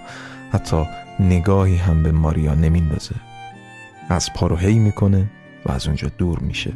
[0.52, 0.86] حتی
[1.20, 3.16] نگاهی هم به ماریا نمیندازه.
[4.10, 5.30] از هی می‌کنه
[5.66, 6.72] و از اونجا دور میشه.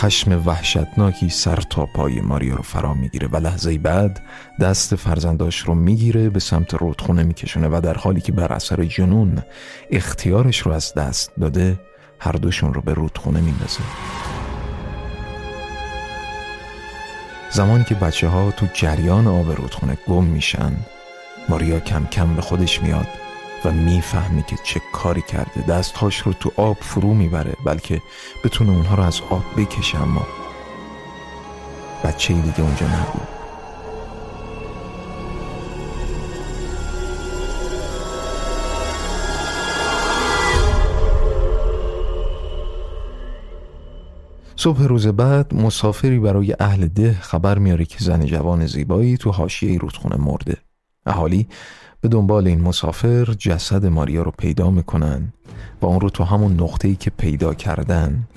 [0.00, 4.22] خشم وحشتناکی سر تا پای ماریا رو فرا می‌گیره و لحظه بعد
[4.60, 9.42] دست فرزنداش رو می‌گیره به سمت رودخونه میکشونه و در حالی که بر اثر جنون
[9.90, 11.80] اختیارش رو از دست داده
[12.18, 13.80] هر دوشون رو به رودخونه میندازه.
[17.50, 20.72] زمانی که بچه ها تو جریان آب رودخونه گم میشن
[21.48, 23.08] ماریا کم کم به خودش میاد.
[23.64, 25.62] و می‌فهمه که چه کاری کرده.
[25.62, 28.02] دستهاش رو تو آب فرو می‌بره بلکه
[28.44, 30.02] بتونه اونها رو از آب بکشه.
[30.02, 30.26] اما
[32.04, 33.28] بچه دیگه اونجا نبود.
[44.56, 49.78] صبح روز بعد مسافری برای اهل ده خبر میاره که زن جوان زیبایی تو حاشیه
[49.78, 50.56] رودخونه مرده.
[51.06, 51.48] اهالی
[52.00, 55.32] به دنبال این مسافر جسد ماریا رو پیدا می‌کنن
[55.80, 58.28] و اون رو تو همون نقطه‌ای که پیدا کردن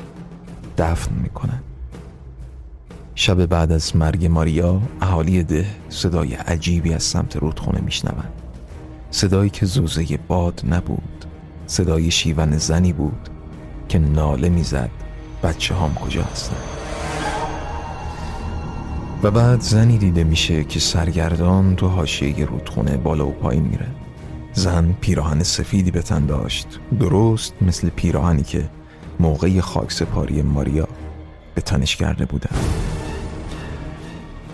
[0.77, 1.59] دفن می‌کنن.
[3.15, 8.23] شب بعد از مرگ ماریا اهالی ده صدای عجیبی از سمت رودخونه میشنون.
[9.11, 11.25] صدایی که زوزه باد نبود
[11.67, 13.29] صدای شیون زنی بود
[13.89, 14.89] که ناله می‌زد.
[15.43, 16.72] بچه هم کجا هستن؟
[19.23, 23.87] و بعد زنی دیده میشه که سرگردان تو حاشیه رودخونه بالا و پایین میره.
[24.53, 26.79] زن پیراهن سفیدی به تن داشت.
[26.99, 28.69] درست مثل پیراهنی که
[29.19, 30.87] موقع خاک سپاری ماریا
[31.55, 32.55] به تنش کرده بودن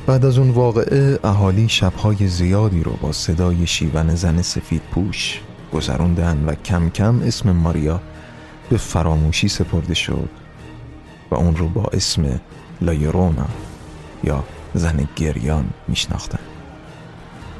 [0.08, 5.42] بعد از اون واقعه اهالی شبهای زیادی رو با صدای شیون زن سفید پوش
[5.74, 8.02] گذروندن و کم کم اسم ماریا
[8.70, 10.30] به فراموشی سپرده شد
[11.32, 12.40] و اون رو با اسم
[12.82, 13.48] لایرونا
[14.24, 14.44] یا
[14.74, 16.40] زن گریان میشناختن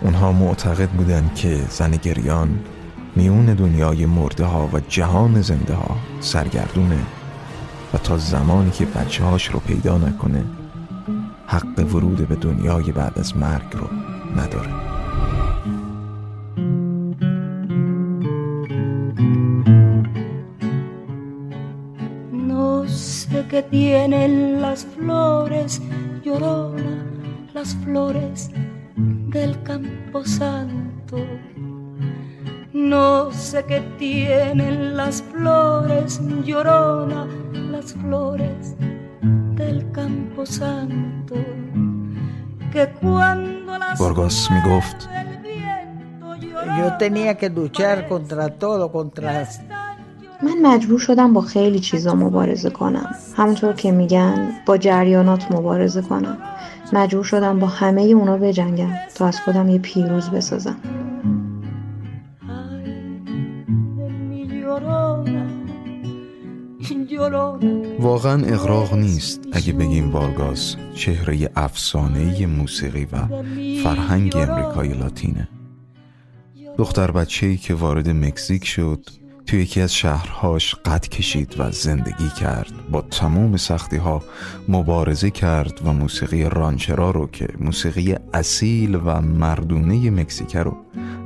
[0.02, 2.60] اونها معتقد بودن که زن گریان
[3.16, 7.00] میون دنیای مرده ها و جهان زنده ها سرگردونه
[7.94, 10.44] و تا زمانی که بچه هاش رو پیدا نکنه
[11.48, 13.88] حق ورود به دنیای بعد از مرگ رو
[14.42, 14.70] نداره.
[23.52, 25.82] No tienen las flores,
[26.24, 27.06] llorona
[27.54, 28.50] las flores
[28.96, 31.18] del campo santo.
[32.74, 38.76] No sé qué tienen las flores, llorona las flores
[39.22, 41.36] del campo santo.
[42.72, 44.50] Que cuando las Burgos
[46.78, 49.42] Yo tenía que luchar contra todo, contra
[50.44, 53.16] من مجبور شدم با خیلی چیزا مبارزه کنم.
[53.36, 56.38] همونطور که میگن با جریانات مبارزه کنم.
[56.94, 60.76] مجبور شدم با همه اونا بجنگم تا از خودم یه پیروز بسازم.
[68.00, 73.28] واقعا اغراق نیست اگه بگیم بارگاس چهره افسانه موسیقی و
[73.84, 75.48] فرهنگ امریکای لاتینه.
[76.78, 79.06] دختر بچه‌ای که وارد مکزیک شد
[79.50, 82.72] توی یکی از شهرهاش قد کشید و زندگی کرد.
[82.92, 84.24] با تمام سختی ها
[84.68, 90.78] مبارزه کرد و موسیقی رانچرا رو که موسیقی اصیل و مردونه مکزیکه رو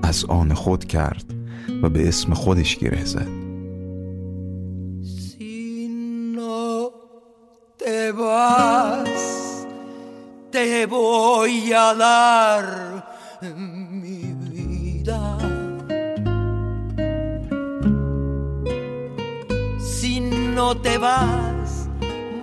[0.03, 1.25] از آن خود کرد
[1.83, 3.27] و به اسم خودش گره زد.
[10.53, 12.65] te voy a dar
[20.53, 21.89] no te vas,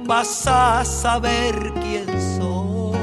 [0.06, 2.06] vas a saber quién
[2.36, 2.98] soy.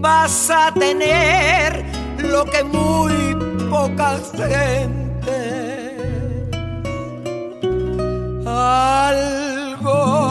[0.00, 1.84] Vas a tener
[2.18, 3.36] lo que muy
[3.70, 5.60] poca gente
[8.46, 10.29] algo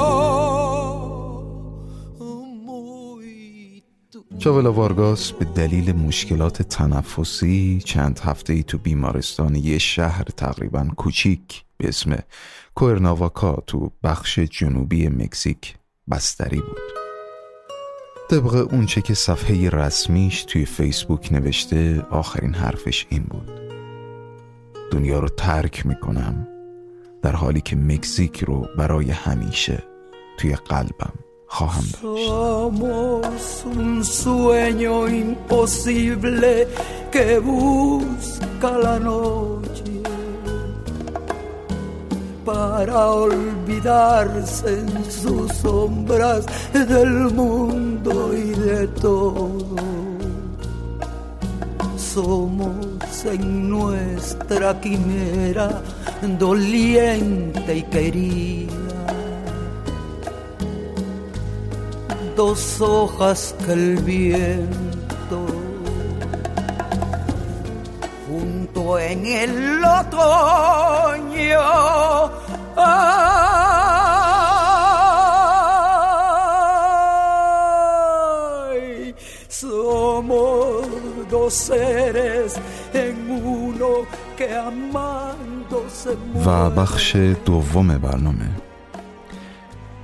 [4.40, 11.64] چاولا وارگاس به دلیل مشکلات تنفسی چند هفته ای تو بیمارستان یه شهر تقریبا کوچیک
[11.78, 12.18] به اسم
[12.76, 15.76] کوئرناواکا تو بخش جنوبی مکزیک
[16.12, 16.78] بستری بود.
[18.30, 23.52] طبق اونچه که صفحه رسمیش توی فیسبوک نوشته آخرین حرفش این بود.
[24.92, 26.48] دنیا رو ترک می‌کنم
[27.22, 29.84] در حالی که مکزیک رو برای همیشه
[30.38, 31.14] توی قلبم.
[32.00, 36.68] Somos un sueño imposible
[37.12, 39.84] que busca la noche
[42.46, 49.76] para olvidarse en sus sombras del mundo y de todo.
[51.98, 55.82] Somos en nuestra quimera
[56.38, 58.79] doliente y querida
[62.40, 65.46] dos hojas que el viento
[68.30, 71.60] junto en el otoño.
[72.78, 73.14] Ay,
[79.50, 80.88] somos
[81.30, 82.56] dos seres
[82.94, 84.06] en uno
[84.38, 86.46] que amando se muere.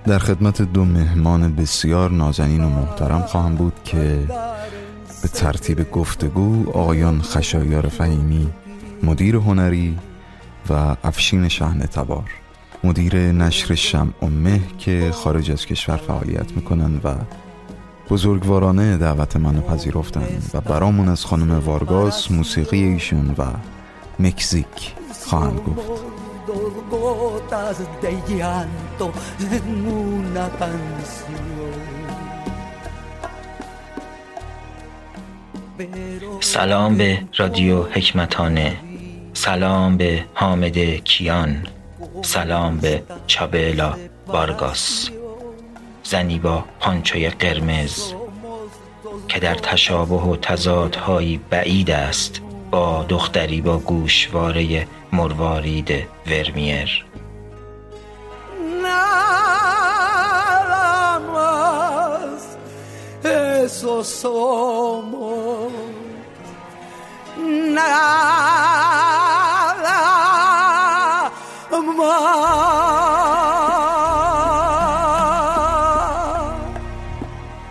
[0.07, 4.19] در خدمت دو مهمان بسیار نازنین و محترم خواهم بود که
[5.21, 8.49] به ترتیب گفتگو آقایان خشایار فهیمی
[9.03, 9.97] مدیر هنری
[10.69, 12.31] و افشین شهن تبار
[12.83, 17.15] مدیر نشر شم مه که خارج از کشور فعالیت می‌کنن و
[18.09, 23.43] بزرگوارانه دعوت منو پذیرفتن و برامون از خانم وارگاس موسیقی ایشون و
[24.19, 24.93] مکزیک
[25.25, 26.04] خواهند گفت.
[26.89, 32.05] Gotas de llanto en una canción.
[36.39, 38.77] سلام به رادیو حکمتانه.
[39.33, 41.67] سلام به حامد کیان.
[42.21, 43.93] سلام به چابلا
[44.27, 45.09] بارگاس
[46.03, 48.13] زنی با پانچوی قرمز
[49.27, 52.41] که در تشابه و تضادهایی بعید است.
[52.71, 55.89] با دختری با گوشواره مروارید
[56.27, 57.05] ورمیر
[64.03, 65.71] somos.
[67.75, 68.35] Nada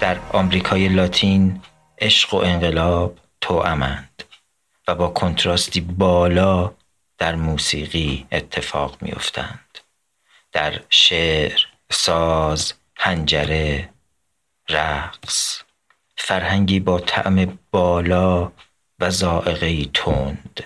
[0.00, 1.60] در آمریکای لاتین
[2.00, 4.22] عشق و انقلاب توامند
[4.88, 6.72] و با کنتراستی بالا
[7.24, 9.78] در موسیقی اتفاق میافتند.
[10.52, 11.60] در شعر
[11.90, 13.88] ساز هنجره
[14.68, 15.62] رقص.
[16.16, 18.52] فرهنگی با طعم بالا
[18.98, 20.60] و زائقه تند.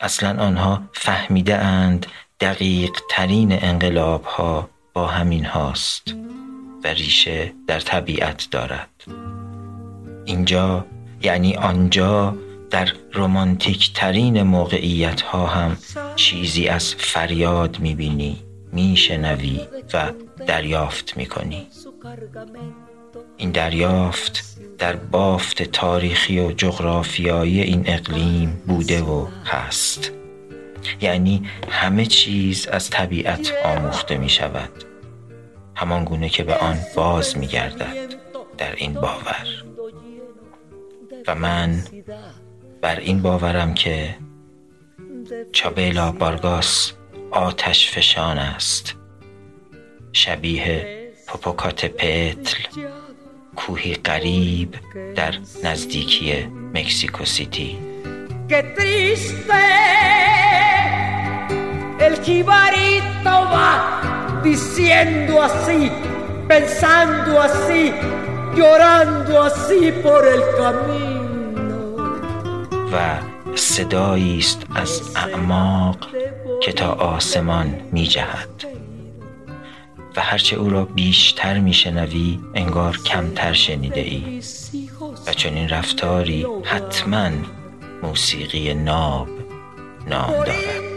[0.00, 2.06] اصلا آنها فهمیده اند
[2.40, 6.14] دقیق ترین انقلاب ها با همین هاست
[6.84, 9.04] و ریشه در طبیعت دارد.
[10.24, 10.86] اینجا
[11.22, 12.36] یعنی آنجا
[12.70, 15.78] در رومانتیک ترین موقعیت ها هم
[16.16, 18.42] چیزی از فریاد می‌بینی
[18.72, 19.60] میشنوی
[19.94, 20.12] و
[20.46, 21.66] دریافت می‌کنی.
[23.36, 24.44] این دریافت
[24.78, 30.12] در بافت تاریخی و جغرافیایی این اقلیم بوده و هست.
[31.00, 34.70] یعنی همه چیز از طبیعت آموخته می شود
[35.74, 38.14] همان گونه که به آن باز می گردد
[38.58, 39.64] در این باور.
[41.26, 41.82] و من
[42.80, 44.16] بر این باورم که
[45.52, 46.92] چابیلا بارگاس
[47.30, 48.94] آتش فشان است
[50.12, 52.58] شبیه پوپوکات پتل
[53.56, 54.74] کوهی قریب
[55.14, 57.78] در نزدیکی مکسیکو سیتی
[64.42, 65.90] diciendo así,
[66.48, 67.92] pensando así,
[68.56, 71.19] llorando así por el camino.
[72.92, 73.18] و
[73.56, 75.96] صدایی است از اعماق
[76.62, 78.64] که تا آسمان می جهد
[80.16, 84.42] و هرچه او را بیشتر می شنوی انگار کمتر شنیده ای
[85.26, 87.30] و چنین رفتاری حتما
[88.02, 89.28] موسیقی ناب
[90.06, 90.90] نام دارد.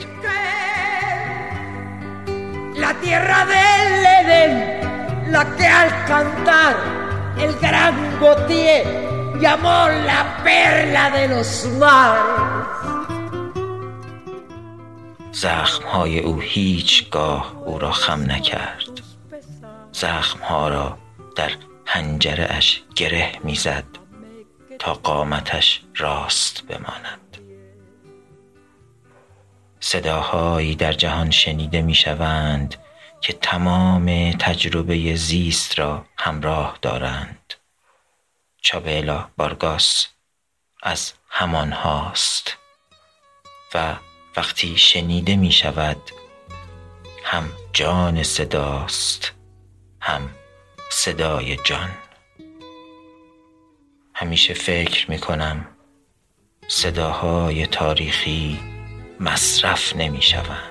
[2.84, 4.54] La tierra del Edén,
[5.34, 6.76] la que al cantar
[7.44, 7.96] el gran
[9.42, 12.54] llamó la perla de los mares.
[15.32, 19.02] زخمهای او هیچگاه او را خم نکرد.
[19.92, 20.98] زخمها را
[21.36, 21.52] در
[21.86, 23.86] هنجره اش گره می‌زد
[24.80, 27.38] تا قامتش راست بماند.
[29.80, 32.76] صداهایی در جهان شنیده می‌شوند
[33.22, 37.43] که تمام تجربه زیست را همراه دارند.
[38.64, 40.08] چابیلا بارگاس
[40.84, 42.58] از همان هاست.
[43.74, 43.96] و
[44.38, 45.98] وقتی شنیده می شود
[47.24, 49.32] هم جان صداست
[50.02, 50.30] هم
[50.92, 51.90] صدای جان.
[54.14, 55.66] همیشه فکر می کنم
[56.68, 58.60] صداهای تاریخی
[59.20, 60.70] مصرف نمی شوند.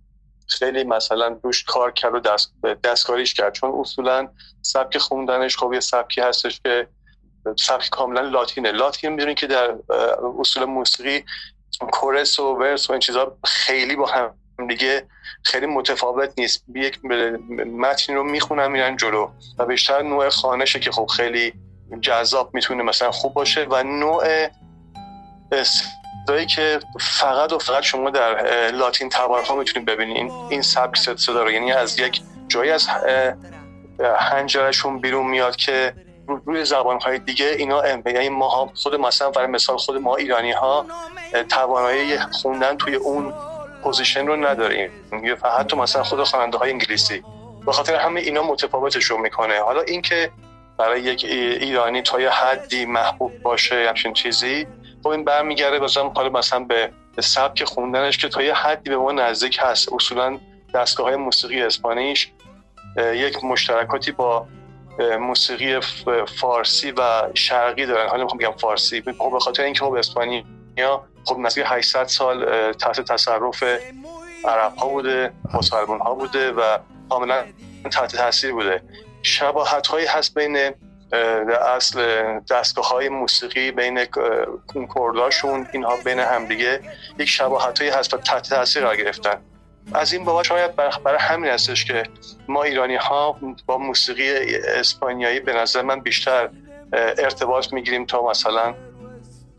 [0.49, 2.53] خیلی مثلا روش کار کرد و دست
[2.85, 3.53] دستکاریش کرد.
[3.53, 4.29] چون اصولا
[4.63, 6.89] سبک خوندنش خب یه سبکی هستش که
[7.59, 8.73] سبک کاملا لاتینه.
[8.73, 9.75] لاتین می‌دونید که در
[10.39, 11.25] اصول موسیقی
[11.93, 14.35] کورس و ورس و این چیزها خیلی با هم
[14.69, 15.07] دیگه
[15.43, 16.65] خیلی متفاوت نیست.
[16.75, 17.05] یک
[17.67, 19.31] متن رو می‌خونن میرن جلو.
[19.59, 21.53] و بیشتر نوع خانشه که خب خیلی
[22.01, 24.49] جذاب می‌تونه مثلا خوب باشه و نوع
[26.31, 31.51] صدایی که فقط و فقط شما در لاتین تبارها می‌تونید ببینید این سبک صدا رو.
[31.51, 32.89] یعنی از یک جایی از
[34.19, 35.95] هنجرشون بیرون میاد که
[36.47, 40.87] روی زبانهای دیگه اینا یعنی ما خود مثلا برای مثال خود ما ایرانی ها
[41.49, 43.35] توانایی خوندن توی اون
[43.83, 44.91] پوزیشن رو نداریم.
[45.23, 47.25] یا حتی مثلا خود خواننده های انگلیسی.
[47.67, 49.61] به خاطر همه اینا متفاوتشون می‌کنه.
[49.61, 50.31] حالا اینکه
[50.79, 54.67] برای یک ایرانی تا یه حدی محبوب باشه همچین چیزی
[55.03, 56.91] خب این برمیگرده بازم حالا مثلا به
[57.21, 59.93] سبک خوندنش که تا یه حدی به ما نزدیک هست.
[59.93, 60.39] اصولا
[60.75, 62.31] دستگاه های موسیقی اسپانیش
[62.97, 64.47] یک مشترکاتی با
[65.21, 65.81] موسیقی
[66.41, 68.09] فارسی و شرقی دارن.
[68.09, 70.45] حالا می‌خوام بگم فارسی خب به خاطر اینکه خب اسپانیا
[71.25, 73.63] خب نزدیک 800 سال تحت تصرف
[74.45, 76.79] عرب ها بوده مسلمان ها بوده و
[77.11, 77.45] کاملا
[77.93, 78.83] تحت تاثیر بوده.
[79.23, 80.71] شباهت هایی هست بین
[81.77, 82.01] اصل
[82.51, 84.07] دستگاه های موسیقی بین
[84.67, 86.81] کنکورداشون اینها بین همدیگه
[87.19, 89.41] یک شباهت هایی هست و تحت تاثیر قرار گرفتن.
[89.93, 92.03] از این بابا شاید برای همین هستش که
[92.49, 96.49] ما ایرانی ها با موسیقی اسپانیایی به نظر من بیشتر
[96.93, 98.75] ارتباط می‌گیریم تا مثلا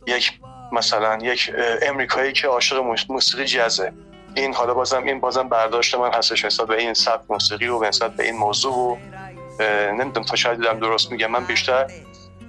[0.08, 0.40] یک
[0.72, 3.94] مثلا یک امریکایی که عاشق موسیقی جزه
[4.36, 8.16] این حالا بازم این بازم برداشت من هستش نسبت به این سبک موسیقی و نسبت
[8.16, 8.98] به این موضوع و
[9.60, 11.88] نمی‌دونم تا شاید دیدم درست میگم من بیشتر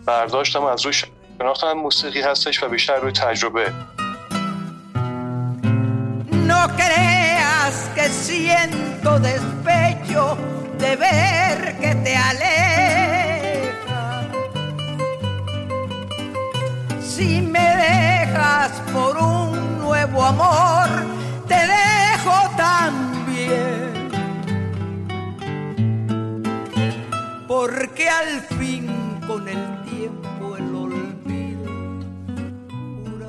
[0.07, 0.94] برداشتم از روی
[1.38, 3.72] شناختم موسیقی هستش و بیشتر روی تجربه
[6.53, 10.36] No creas que siento despecho
[10.78, 14.05] de ver que te aleja.
[17.00, 20.88] Si me dejas por un nuevo amor,
[21.48, 24.01] te dejo también.
[27.53, 28.84] Porque al fin
[29.28, 31.70] con el tiempo el olvido.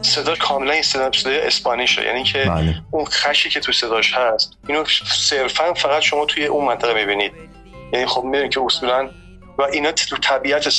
[0.01, 2.81] صدا کاملا این صدا صدای اسپانیشه یعنی که بله.
[2.91, 7.31] اون خشی که تو صداش هست اینو صرفا فقط شما توی اون منطقه می‌بینید
[7.93, 9.09] یعنی خب می‌بینید که اصولا
[9.57, 10.69] و اینا تو طبیعت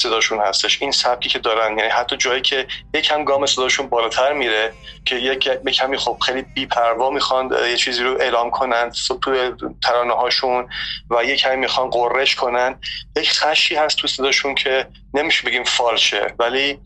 [0.00, 0.82] صداشون هستش.
[0.82, 4.72] این سبکی که دارن یعنی حتی جایی که یکم گام صداشون بالاتر میره
[5.04, 9.18] که یک کمی خب خیلی بی پروا می‌خوان یه چیزی رو اعلام کنن تو
[9.82, 10.68] ترانه هاشون
[11.10, 12.78] و یک کمی می‌خوان قررش کنن.
[13.16, 16.78] یک خشی هست تو صداشون که نمیشه بگیم فالشه ولی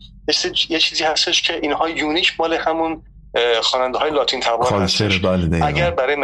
[0.69, 3.03] یه چیزی هستش که اینها یونیک مال همون
[3.61, 5.19] خواننده های لاتین تبار هستش.
[5.19, 6.15] بله اگر برای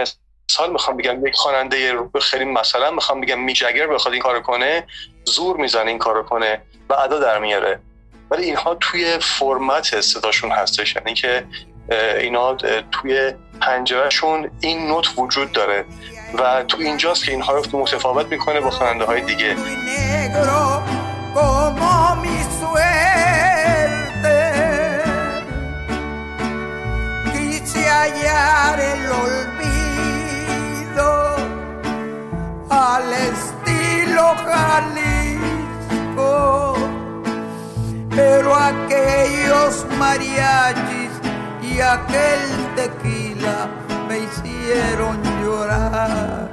[0.51, 4.83] مثال می‌خوام بگم یک خواننده خیلی مثلا می‌خوام بگم میجگر بخواد این کارو کنه
[5.25, 7.79] زور می‌زنه این کارو کنه و ادا در میاره.
[8.31, 10.95] ولی اینها توی فرمت صداشون هستش.
[10.95, 11.45] یعنی که
[12.19, 12.55] اینا
[12.91, 15.85] توی پنجرهشون این نوت وجود داره.
[16.37, 19.55] و تو اینجاست که اینها رو متفاوت می‌کنه با خواننده های دیگه
[32.72, 35.93] al estilo Jalisco,
[38.09, 41.11] pero aquellos mariachis
[41.61, 42.39] y aquel
[42.78, 43.67] tequila
[44.07, 46.49] me hicieron llorar.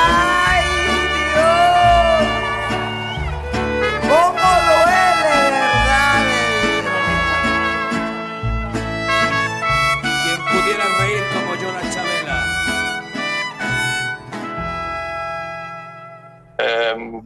[0.00, 0.37] ¡Ay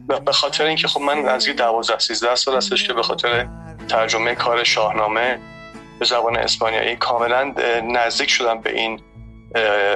[0.07, 3.47] به خاطر اینکه خب من از یه 12 13 سال هستش که به خاطر
[3.89, 5.39] ترجمه کار شاهنامه
[5.99, 9.01] به زبان اسپانیایی کاملا نزدیک شدم به این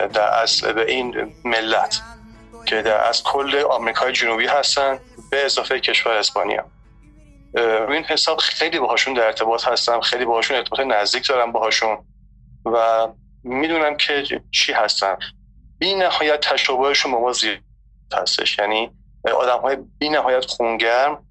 [0.08, 2.02] در اصل به این ملت
[2.66, 5.00] که در از کل آمریکای جنوبی هستن
[5.32, 6.66] به اضافه کشور اسپانیا.
[7.90, 11.98] این حساب خیلی باهاشون در ارتباط هستم خیلی باهاشون ارتباط نزدیک دارم باهاشون
[12.66, 13.08] و
[13.44, 15.18] می‌دونم که چی هستن.
[15.80, 17.58] بی نهایت تشابهشون با ما زیاد
[18.14, 18.58] هستش.
[18.58, 18.92] یعنی
[19.32, 21.24] آدم های بی نهایت خونگرم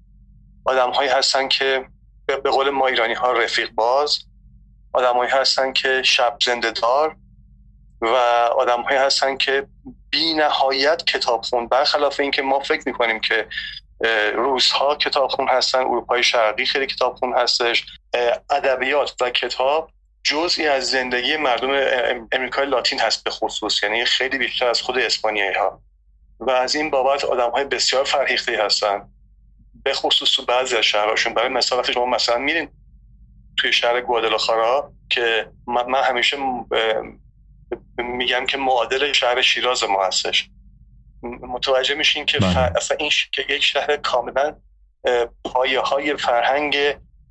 [0.65, 1.85] آدم هایی هستن که
[2.27, 4.19] به قول ما ایرانی ها رفیق باز
[4.93, 7.15] آدم هایی هستن که شب زنده دار
[8.01, 8.15] و
[8.57, 9.67] آدم هایی هستن که
[10.09, 11.67] بی نهایت کتاب خون.
[11.67, 13.47] برخلاف اینکه ما فکر می‌کنیم که
[14.35, 17.85] روزها کتاب خون هستن اروپای شرقی خیلی کتاب خون هستش
[18.49, 19.89] ادبیات و کتاب
[20.23, 21.69] جزئی از زندگی مردم
[22.31, 23.83] امریکای لاتین هست به خصوص.
[23.83, 25.81] یعنی خیلی بیشتر از خود اسپانیایی ها
[26.39, 29.09] و از این بابت آدم های بسیار فرهیخته هستن.
[29.83, 31.33] به خصوص تو بعضی از شهرهاشون.
[31.33, 32.69] برای مثال وقتی شما مثلا میرین
[33.57, 36.37] توی شهر گوادلاخارا که من همیشه
[37.97, 40.49] میگم که معادل شهر شیراز ما هستش.
[41.23, 44.55] متوجه میشین که اصلا این که یک شهر کاملا
[45.43, 46.77] پایه های فرهنگ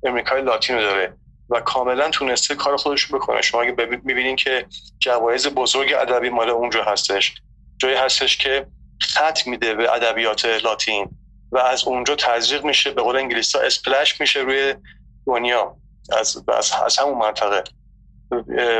[0.03, 1.17] امریکای لاتین رو داره
[1.49, 3.41] و کاملا تونسته کار خودش رو بکنه.
[3.41, 4.65] شما اگه می‌بینین که
[4.99, 7.35] جوایز بزرگ ادبی مال اونجا هستش.
[7.77, 8.67] جایی هستش که
[9.01, 11.09] خط میده به ادبیات لاتین
[11.51, 14.75] و از اونجا تزریق میشه به قول انگلیسی ها اسپلش میشه روی
[15.27, 15.77] دنیا
[16.19, 17.63] از, از, از همون منطقه.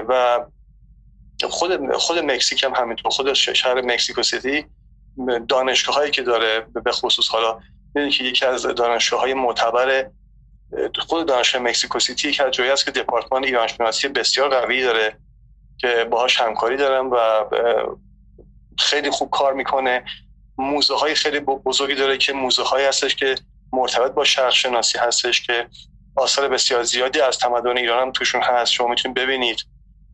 [0.09, 0.45] و
[1.49, 4.65] خود خود مکزیک هم همینطور خود شهر مکزیکو سیتی
[5.49, 7.59] دانشگاه هایی که داره به خصوص حالا
[7.95, 10.09] ببینید که یکی از دانشجوهای معتبر
[11.07, 15.17] خود دانشگاه مکسیکو سیتی که جایی است که دپارتمان ایران شناسی بسیار قوی داره
[15.77, 17.15] که باهاش همکاری دارم و
[18.79, 20.03] خیلی خوب کار می‌کنه.
[20.57, 23.35] موزه های خیلی بزرگی داره که موزه های هستش که
[23.73, 25.67] مرتبط با شرق شناسی هستش که
[26.15, 28.71] آثار بسیار زیادی از تمدن ایران هم توشون هست.
[28.71, 29.65] شما می‌تونید ببینید.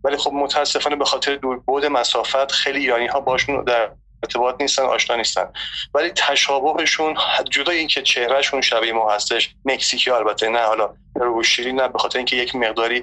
[0.04, 3.92] ولی خب متاسفانه به خاطر دور بود مسافت خیلی ایرانی ها باشون در
[4.24, 5.54] ارتباط نیستن آشنا نیستن.
[5.94, 7.18] ولی تشابهشون
[7.50, 12.36] جدا اینکه چهرهشون شبیه ما هستش مکزیکی البته نه حالا روشیری نه به خاطر اینکه
[12.36, 13.02] یک مقداری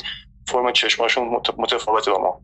[0.48, 2.40] فرم چشماشون متفاوته با ما.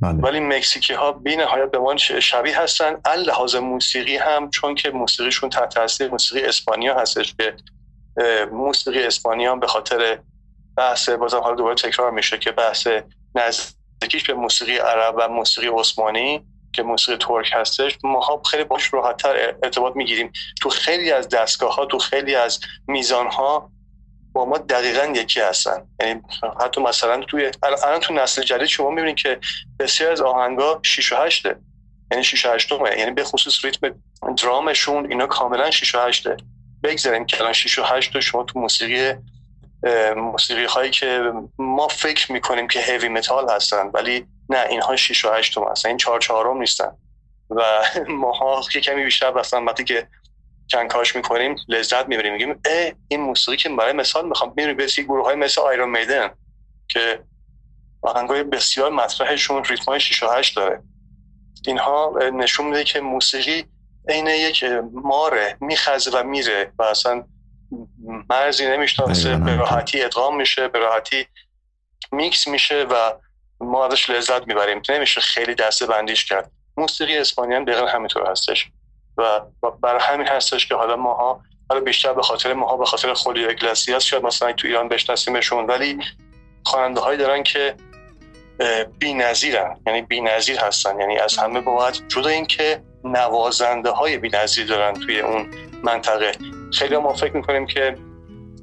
[0.00, 0.18] بله.
[0.18, 5.50] ولی مکزیکی ها بی نهایت به ما شبیه هستن لحاظ موسیقی هم چون که موسیقیشون
[5.50, 7.56] تحت تاثیر موسیقی اسپانیا هستش که
[8.52, 10.18] موسیقی اسپانیا به خاطر
[10.76, 12.88] بحث بازم حالا دوباره تکرار میشه که بحث
[13.34, 19.54] نزدیکیش به موسیقی عرب و موسیقی عثمانی که موسیقی ترک هستش ما خیلی باش راحتتر
[19.62, 23.70] ارتباط می‌گیریم تو خیلی از دستگاه ها تو خیلی از میزان ها
[24.38, 25.86] با ما دقیقا یکی هستن.
[26.00, 26.22] یعنی
[26.60, 29.38] حتی مثلا توی الان تو نسل جدید شما می‌بینید که
[29.78, 31.46] بسیار از آهنگا 6 و 8
[32.10, 33.94] یعنی 6 و 8 یعنی به خصوص ریتم
[34.42, 36.28] درامشون اینا کاملا 6 و 8
[36.84, 39.14] بگذاریم که الان 6 و 8 شما تو موسیقی
[40.16, 45.30] موسیقی هایی که ما فکر می‌کنیم که هیوی متال هستن ولی نه اینها 6 و
[45.32, 45.88] 8 هستن.
[45.88, 46.96] این 4 4 نیستن.
[47.50, 47.62] و
[48.08, 50.08] ماها یه کمی بیشتر مثلا وقتی که
[50.70, 52.32] کنکاش می‌کنیم لذت می‌بریم.
[52.32, 54.52] میگیم اه این موسیقی که برای مثال می‌خوام.
[54.56, 56.30] میریم به گروه های مثل آیرون میدن
[56.88, 57.20] که
[58.02, 60.82] آهنگای بسیار مطرحشون ریتم های 6 و 8 داره.
[61.66, 63.64] اینها نشون میده که موسیقی
[64.08, 67.24] عین یک ماره میخزه و میره و اصلا
[68.30, 71.26] مرزی نمی‌شناسه به راحتی ادغام میشه به راحتی
[72.12, 73.12] میکس میشه و
[73.60, 74.82] ما ازش لذت می‌بریم.
[74.88, 76.50] نمیشه خیلی دسته بندیش کرد.
[76.76, 78.70] موسیقی اسپانیان دقیقا همینطور هستش.
[79.18, 79.40] و
[79.82, 84.02] برای همین هستش که حالا ماها حالا بیشتر به خاطر ماها به خاطر خولی اگلسیاس
[84.02, 85.66] شاید مثلا تو ایران بشناسیمشون.
[85.66, 85.98] ولی
[86.64, 87.74] خواننده هایی دارن که
[88.98, 91.00] بی نظیرن یعنی بی نظیر هستن.
[91.00, 95.50] یعنی از همه باید جدا این که نوازنده های بی نظیر دارن توی اون
[95.82, 96.32] منطقه.
[96.72, 97.94] خیلی ما فکر می‌کنیم که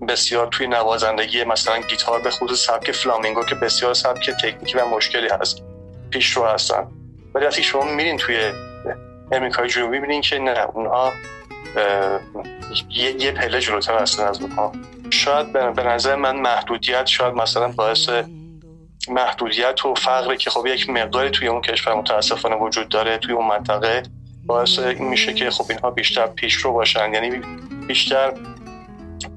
[0.08, 5.28] بسیار توی نوازندگی مثلا گیتار به خصوص سبک فلامینگو که بسیار سبک تکنیکی و مشکلی
[5.28, 5.64] هست
[6.10, 6.88] پیش رو هستن.
[7.36, 8.52] ولی وقتی شما میرین توی
[9.32, 11.12] امریکای جنوبی می‌بینین که نه اونها
[12.90, 14.72] یه, یه پله جلوتر هستن از اونها.
[15.10, 18.10] شاید به نظر من محدودیت شاید مثلا باعث
[19.08, 23.48] محدودیت و فقری که خب یک مقداری توی اون کشور متاسفانه وجود داره توی اون
[23.48, 24.04] منطقه
[24.46, 27.14] باعث این میشه که خب اینها بیشتر پیش رو باشن.
[27.14, 27.42] یعنی
[27.88, 28.34] بیشتر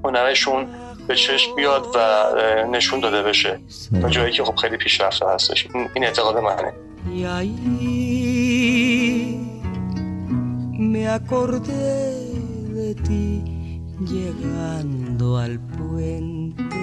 [0.03, 0.67] هنرشون
[1.07, 1.99] به چشم بیاد و
[2.65, 3.59] نشون داده بشه.
[4.03, 5.67] و جایی که خب خیلی پیشرفته هستش.
[5.73, 6.73] این اعتقاد منه.
[10.93, 11.87] Me acordé
[12.75, 13.25] de ti
[14.11, 16.75] llegando al puente.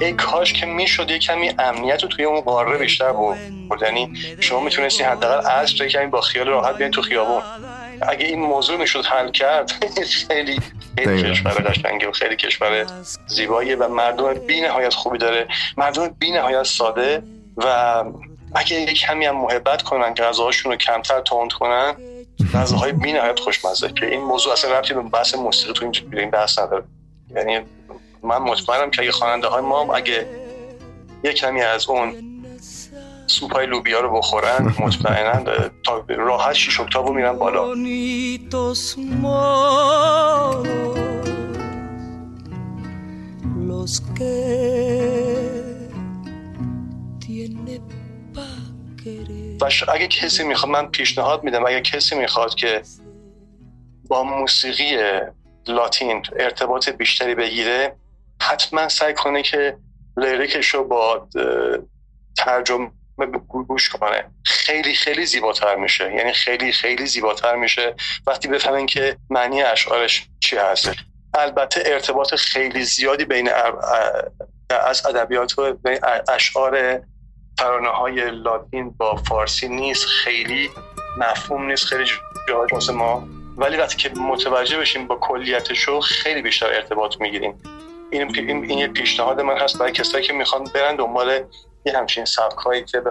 [0.00, 3.36] ای کاش که می‌شد یه کمی امنیت رو توی اون قاره بیشتر بود
[3.82, 7.42] یعنی شما می‌تونستی حداقل عصر کمی با خیال راحت بیاین تو خیابون.
[8.02, 9.70] اگه این موضوع می‌شد حل کرد
[10.28, 10.60] خیلی
[10.96, 12.86] خیلی کشور قشنگی و خیلی کشور
[13.26, 15.48] زیباییه و مردم بی نهایت خوبی داره.
[15.76, 17.22] مردم بی نهایت ساده
[17.56, 18.04] و
[18.54, 21.94] اگه یک کمی هم محبت کنن که غذاهاشون رو کمتر تند کنن
[22.54, 26.58] غذاهای بی نهایت خوشمزه که این موضوع اصلا ربطی به بحث موسیقی تو این بحث
[26.58, 26.84] نداره.
[27.36, 27.60] یعنی
[28.22, 30.26] من مطمئنم که اگه خواننده های ما اگه
[31.24, 32.32] یک کمی از اون
[33.26, 37.74] سوپ های لوبیا رو بخورن مطمئنا تا راحت شیش اکتاو میرن بالا.
[49.62, 52.82] و اگه کسی می‌خواد من پیشنهاد میدم اگه کسی می‌خواد که
[54.08, 54.98] با موسیقی
[55.66, 57.96] لاتین ارتباط بیشتری بگیره
[58.42, 59.76] حتما سعی کنه که
[60.16, 61.28] لیریکش رو با
[62.36, 62.90] ترجمه
[63.68, 64.24] گوش کنه.
[64.44, 66.14] خیلی خیلی زیباتر میشه.
[66.14, 67.94] یعنی خیلی خیلی زیباتر میشه.
[68.26, 70.90] وقتی بفهمین که معنی اشعارش چی هست.
[71.34, 73.50] البته ارتباط خیلی زیادی بین
[74.70, 75.76] از ادبیات و
[76.28, 77.02] اشعار
[77.62, 80.70] ترانه های لاتین با فارسی نیست خیلی
[81.18, 82.04] مفهوم نیست خیلی
[82.48, 83.28] جاهاج واسه ما.
[83.56, 87.54] ولی وقتی که متوجه بشیم با کلیتشو خیلی بیشتر ارتباط می‌گیریم.
[88.10, 91.40] این, این, این پیشنهاد من هست برای کسایی که می‌خوان برن دنبال
[91.86, 93.02] یه همچین سبک هایی که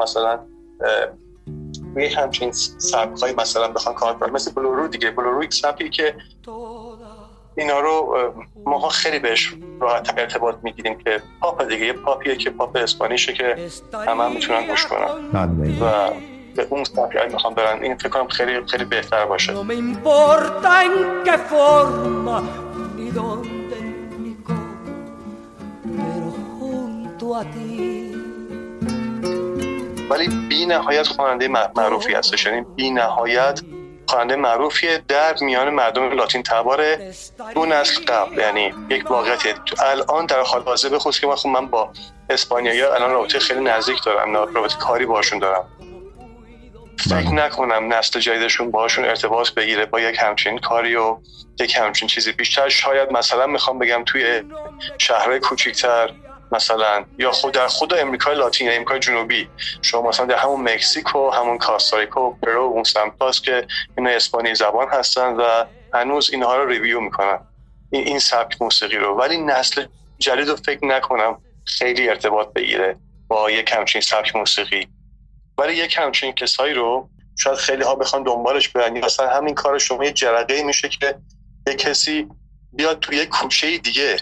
[0.00, 0.38] مثلا
[1.96, 4.30] یه همچین سبک هایی مثلا بخوان کار کنن.
[4.32, 5.10] مثل بلورو دیگه.
[5.10, 6.14] بلورو یک سبکی که
[7.56, 8.16] اینا رو
[8.66, 13.56] ماها خیلی بهش راحت ارتباط می‌گیریم که پاپ دیگه یه پاپیه که پاپ اسپانیشه که
[14.06, 15.82] همه هم می‌تونن گوش کنن بله.
[15.82, 16.10] و
[16.56, 19.52] به اون سبک می‌خوام برن این فکر کنم خیلی خیلی بهتر باشه.
[30.10, 33.60] ولی بی نهایت خواننده معروفی هستش یعنی بی نهایت
[34.10, 35.02] خواننده معروفیه.
[35.08, 36.96] در میان مردم لاتین تبار
[37.54, 39.42] دو نسل قبل یعنی یک واقعیت
[39.78, 41.92] الان در حال حاضر به خصوص که من خب من با
[42.30, 45.68] اسپانیایی الان رابطه خیلی نزدیک دارم رابطه کاری باشون دارم.
[46.98, 51.18] فکر نکنم نسل جدیدشون باشون ارتباط بگیره با یک همچین کاری و
[51.60, 52.32] یک همچین چیزی.
[52.32, 54.42] بیشتر شاید مثلا می‌خوام بگم توی
[54.98, 56.10] شهرهای کوچیکتر
[56.52, 59.48] مثلا یا خود در خود امریکای لاتین یا امریکای جنوبی.
[59.82, 63.66] شما مثلا در همون مکزیکو همون کاستاریکا و پرو اون سمت که
[63.98, 67.38] اینا اسپانی زبان هستن و هنوز اینها رو review می‌کنن.
[67.90, 69.14] این این سبک موسیقی رو.
[69.14, 69.86] ولی نسل
[70.18, 72.96] جدید رو فکر نکنم خیلی ارتباط بگیره
[73.28, 74.88] با یک همچین سبک موسیقی.
[75.58, 79.04] ولی یک همچین کسایی رو شاید خیلی ها بخوان دنبالش برن.
[79.04, 81.14] مثلا همین کار شما یه جرقه میشه که
[81.66, 82.28] یه کسی
[82.72, 84.16] بیاد توی یک کوچه دیگه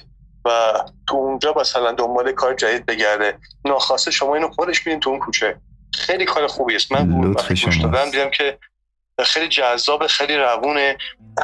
[0.48, 0.72] و
[1.06, 5.56] تو اونجا مثلا دنبال کار جدید بگرده ناخواسته شما اینو خودش بینید تو اون کوچه.
[5.94, 7.10] خیلی کار خوبی است من
[7.48, 8.58] گوش دادم دیدم که
[9.24, 10.96] خیلی جذاب خیلی روونه.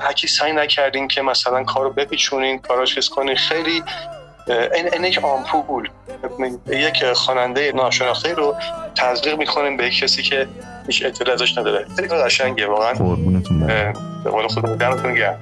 [0.03, 3.37] هکی سعی نکردین که مثلا کارو بپیچونین کاراش چیز کنین.
[3.37, 3.83] خیلی
[4.47, 5.91] این این یک آمپول
[6.69, 8.57] یک خواننده ناشناخته رو
[8.95, 10.49] تزریق می‌کنیم به کسی که
[10.87, 11.87] هیچ اطلاع ازش نداره.
[11.97, 12.93] خیلی کار قشنگه واقعا.
[12.93, 13.67] قربونتون
[14.25, 15.41] به قول خودمون دمتون گرم.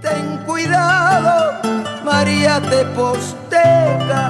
[2.05, 4.23] María te posterga.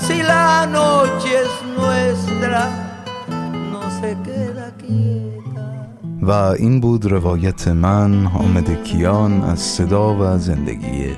[0.00, 2.62] Si la noche es nuestra,
[3.72, 5.38] no se queda quieta.
[6.22, 11.16] و این بود روایت من حامد کیان از صدا و زندگی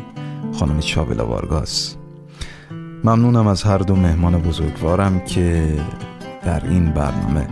[0.52, 1.96] خانم چابلا وارگاس
[3.04, 5.74] ممنونم از هر دو مهمان بزرگوارم که
[6.44, 7.46] در این برنامه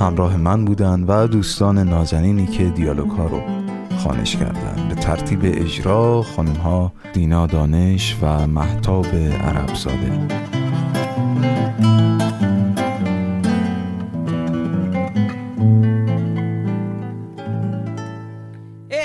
[0.00, 3.61] همراه من بودن و دوستان نازنینی که دیالوگ ها رو
[3.98, 4.88] خانش کردن.
[4.88, 10.28] به ترتیب اجرا خانم ها دینا دانش و محتاب عربزاده.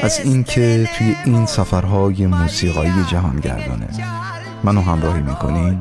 [0.03, 3.87] از اینکه توی این سفرهای موسیقایی جهانگردانه
[4.63, 5.79] منو همراهی می‌کنین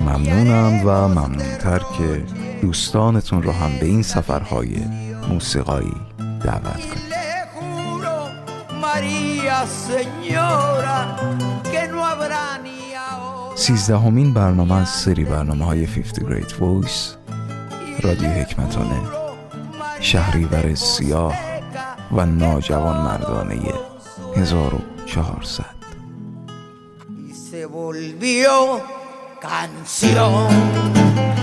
[0.00, 2.24] ممنونم و ممنونتر که
[2.62, 4.76] دوستانتون رو هم به این سفرهای
[5.28, 5.94] موسیقایی
[6.44, 7.07] دعوت کنید
[13.54, 17.16] سیزدهمین برنامه از سری برنامه های 50 Great Voice
[18.00, 19.00] رادیو حکمتانه
[20.00, 21.34] شهریور سیاه
[22.12, 23.56] و ناجوان مردانه
[24.36, 25.78] 1400
[27.50, 28.82] se volvió
[29.40, 31.37] canción.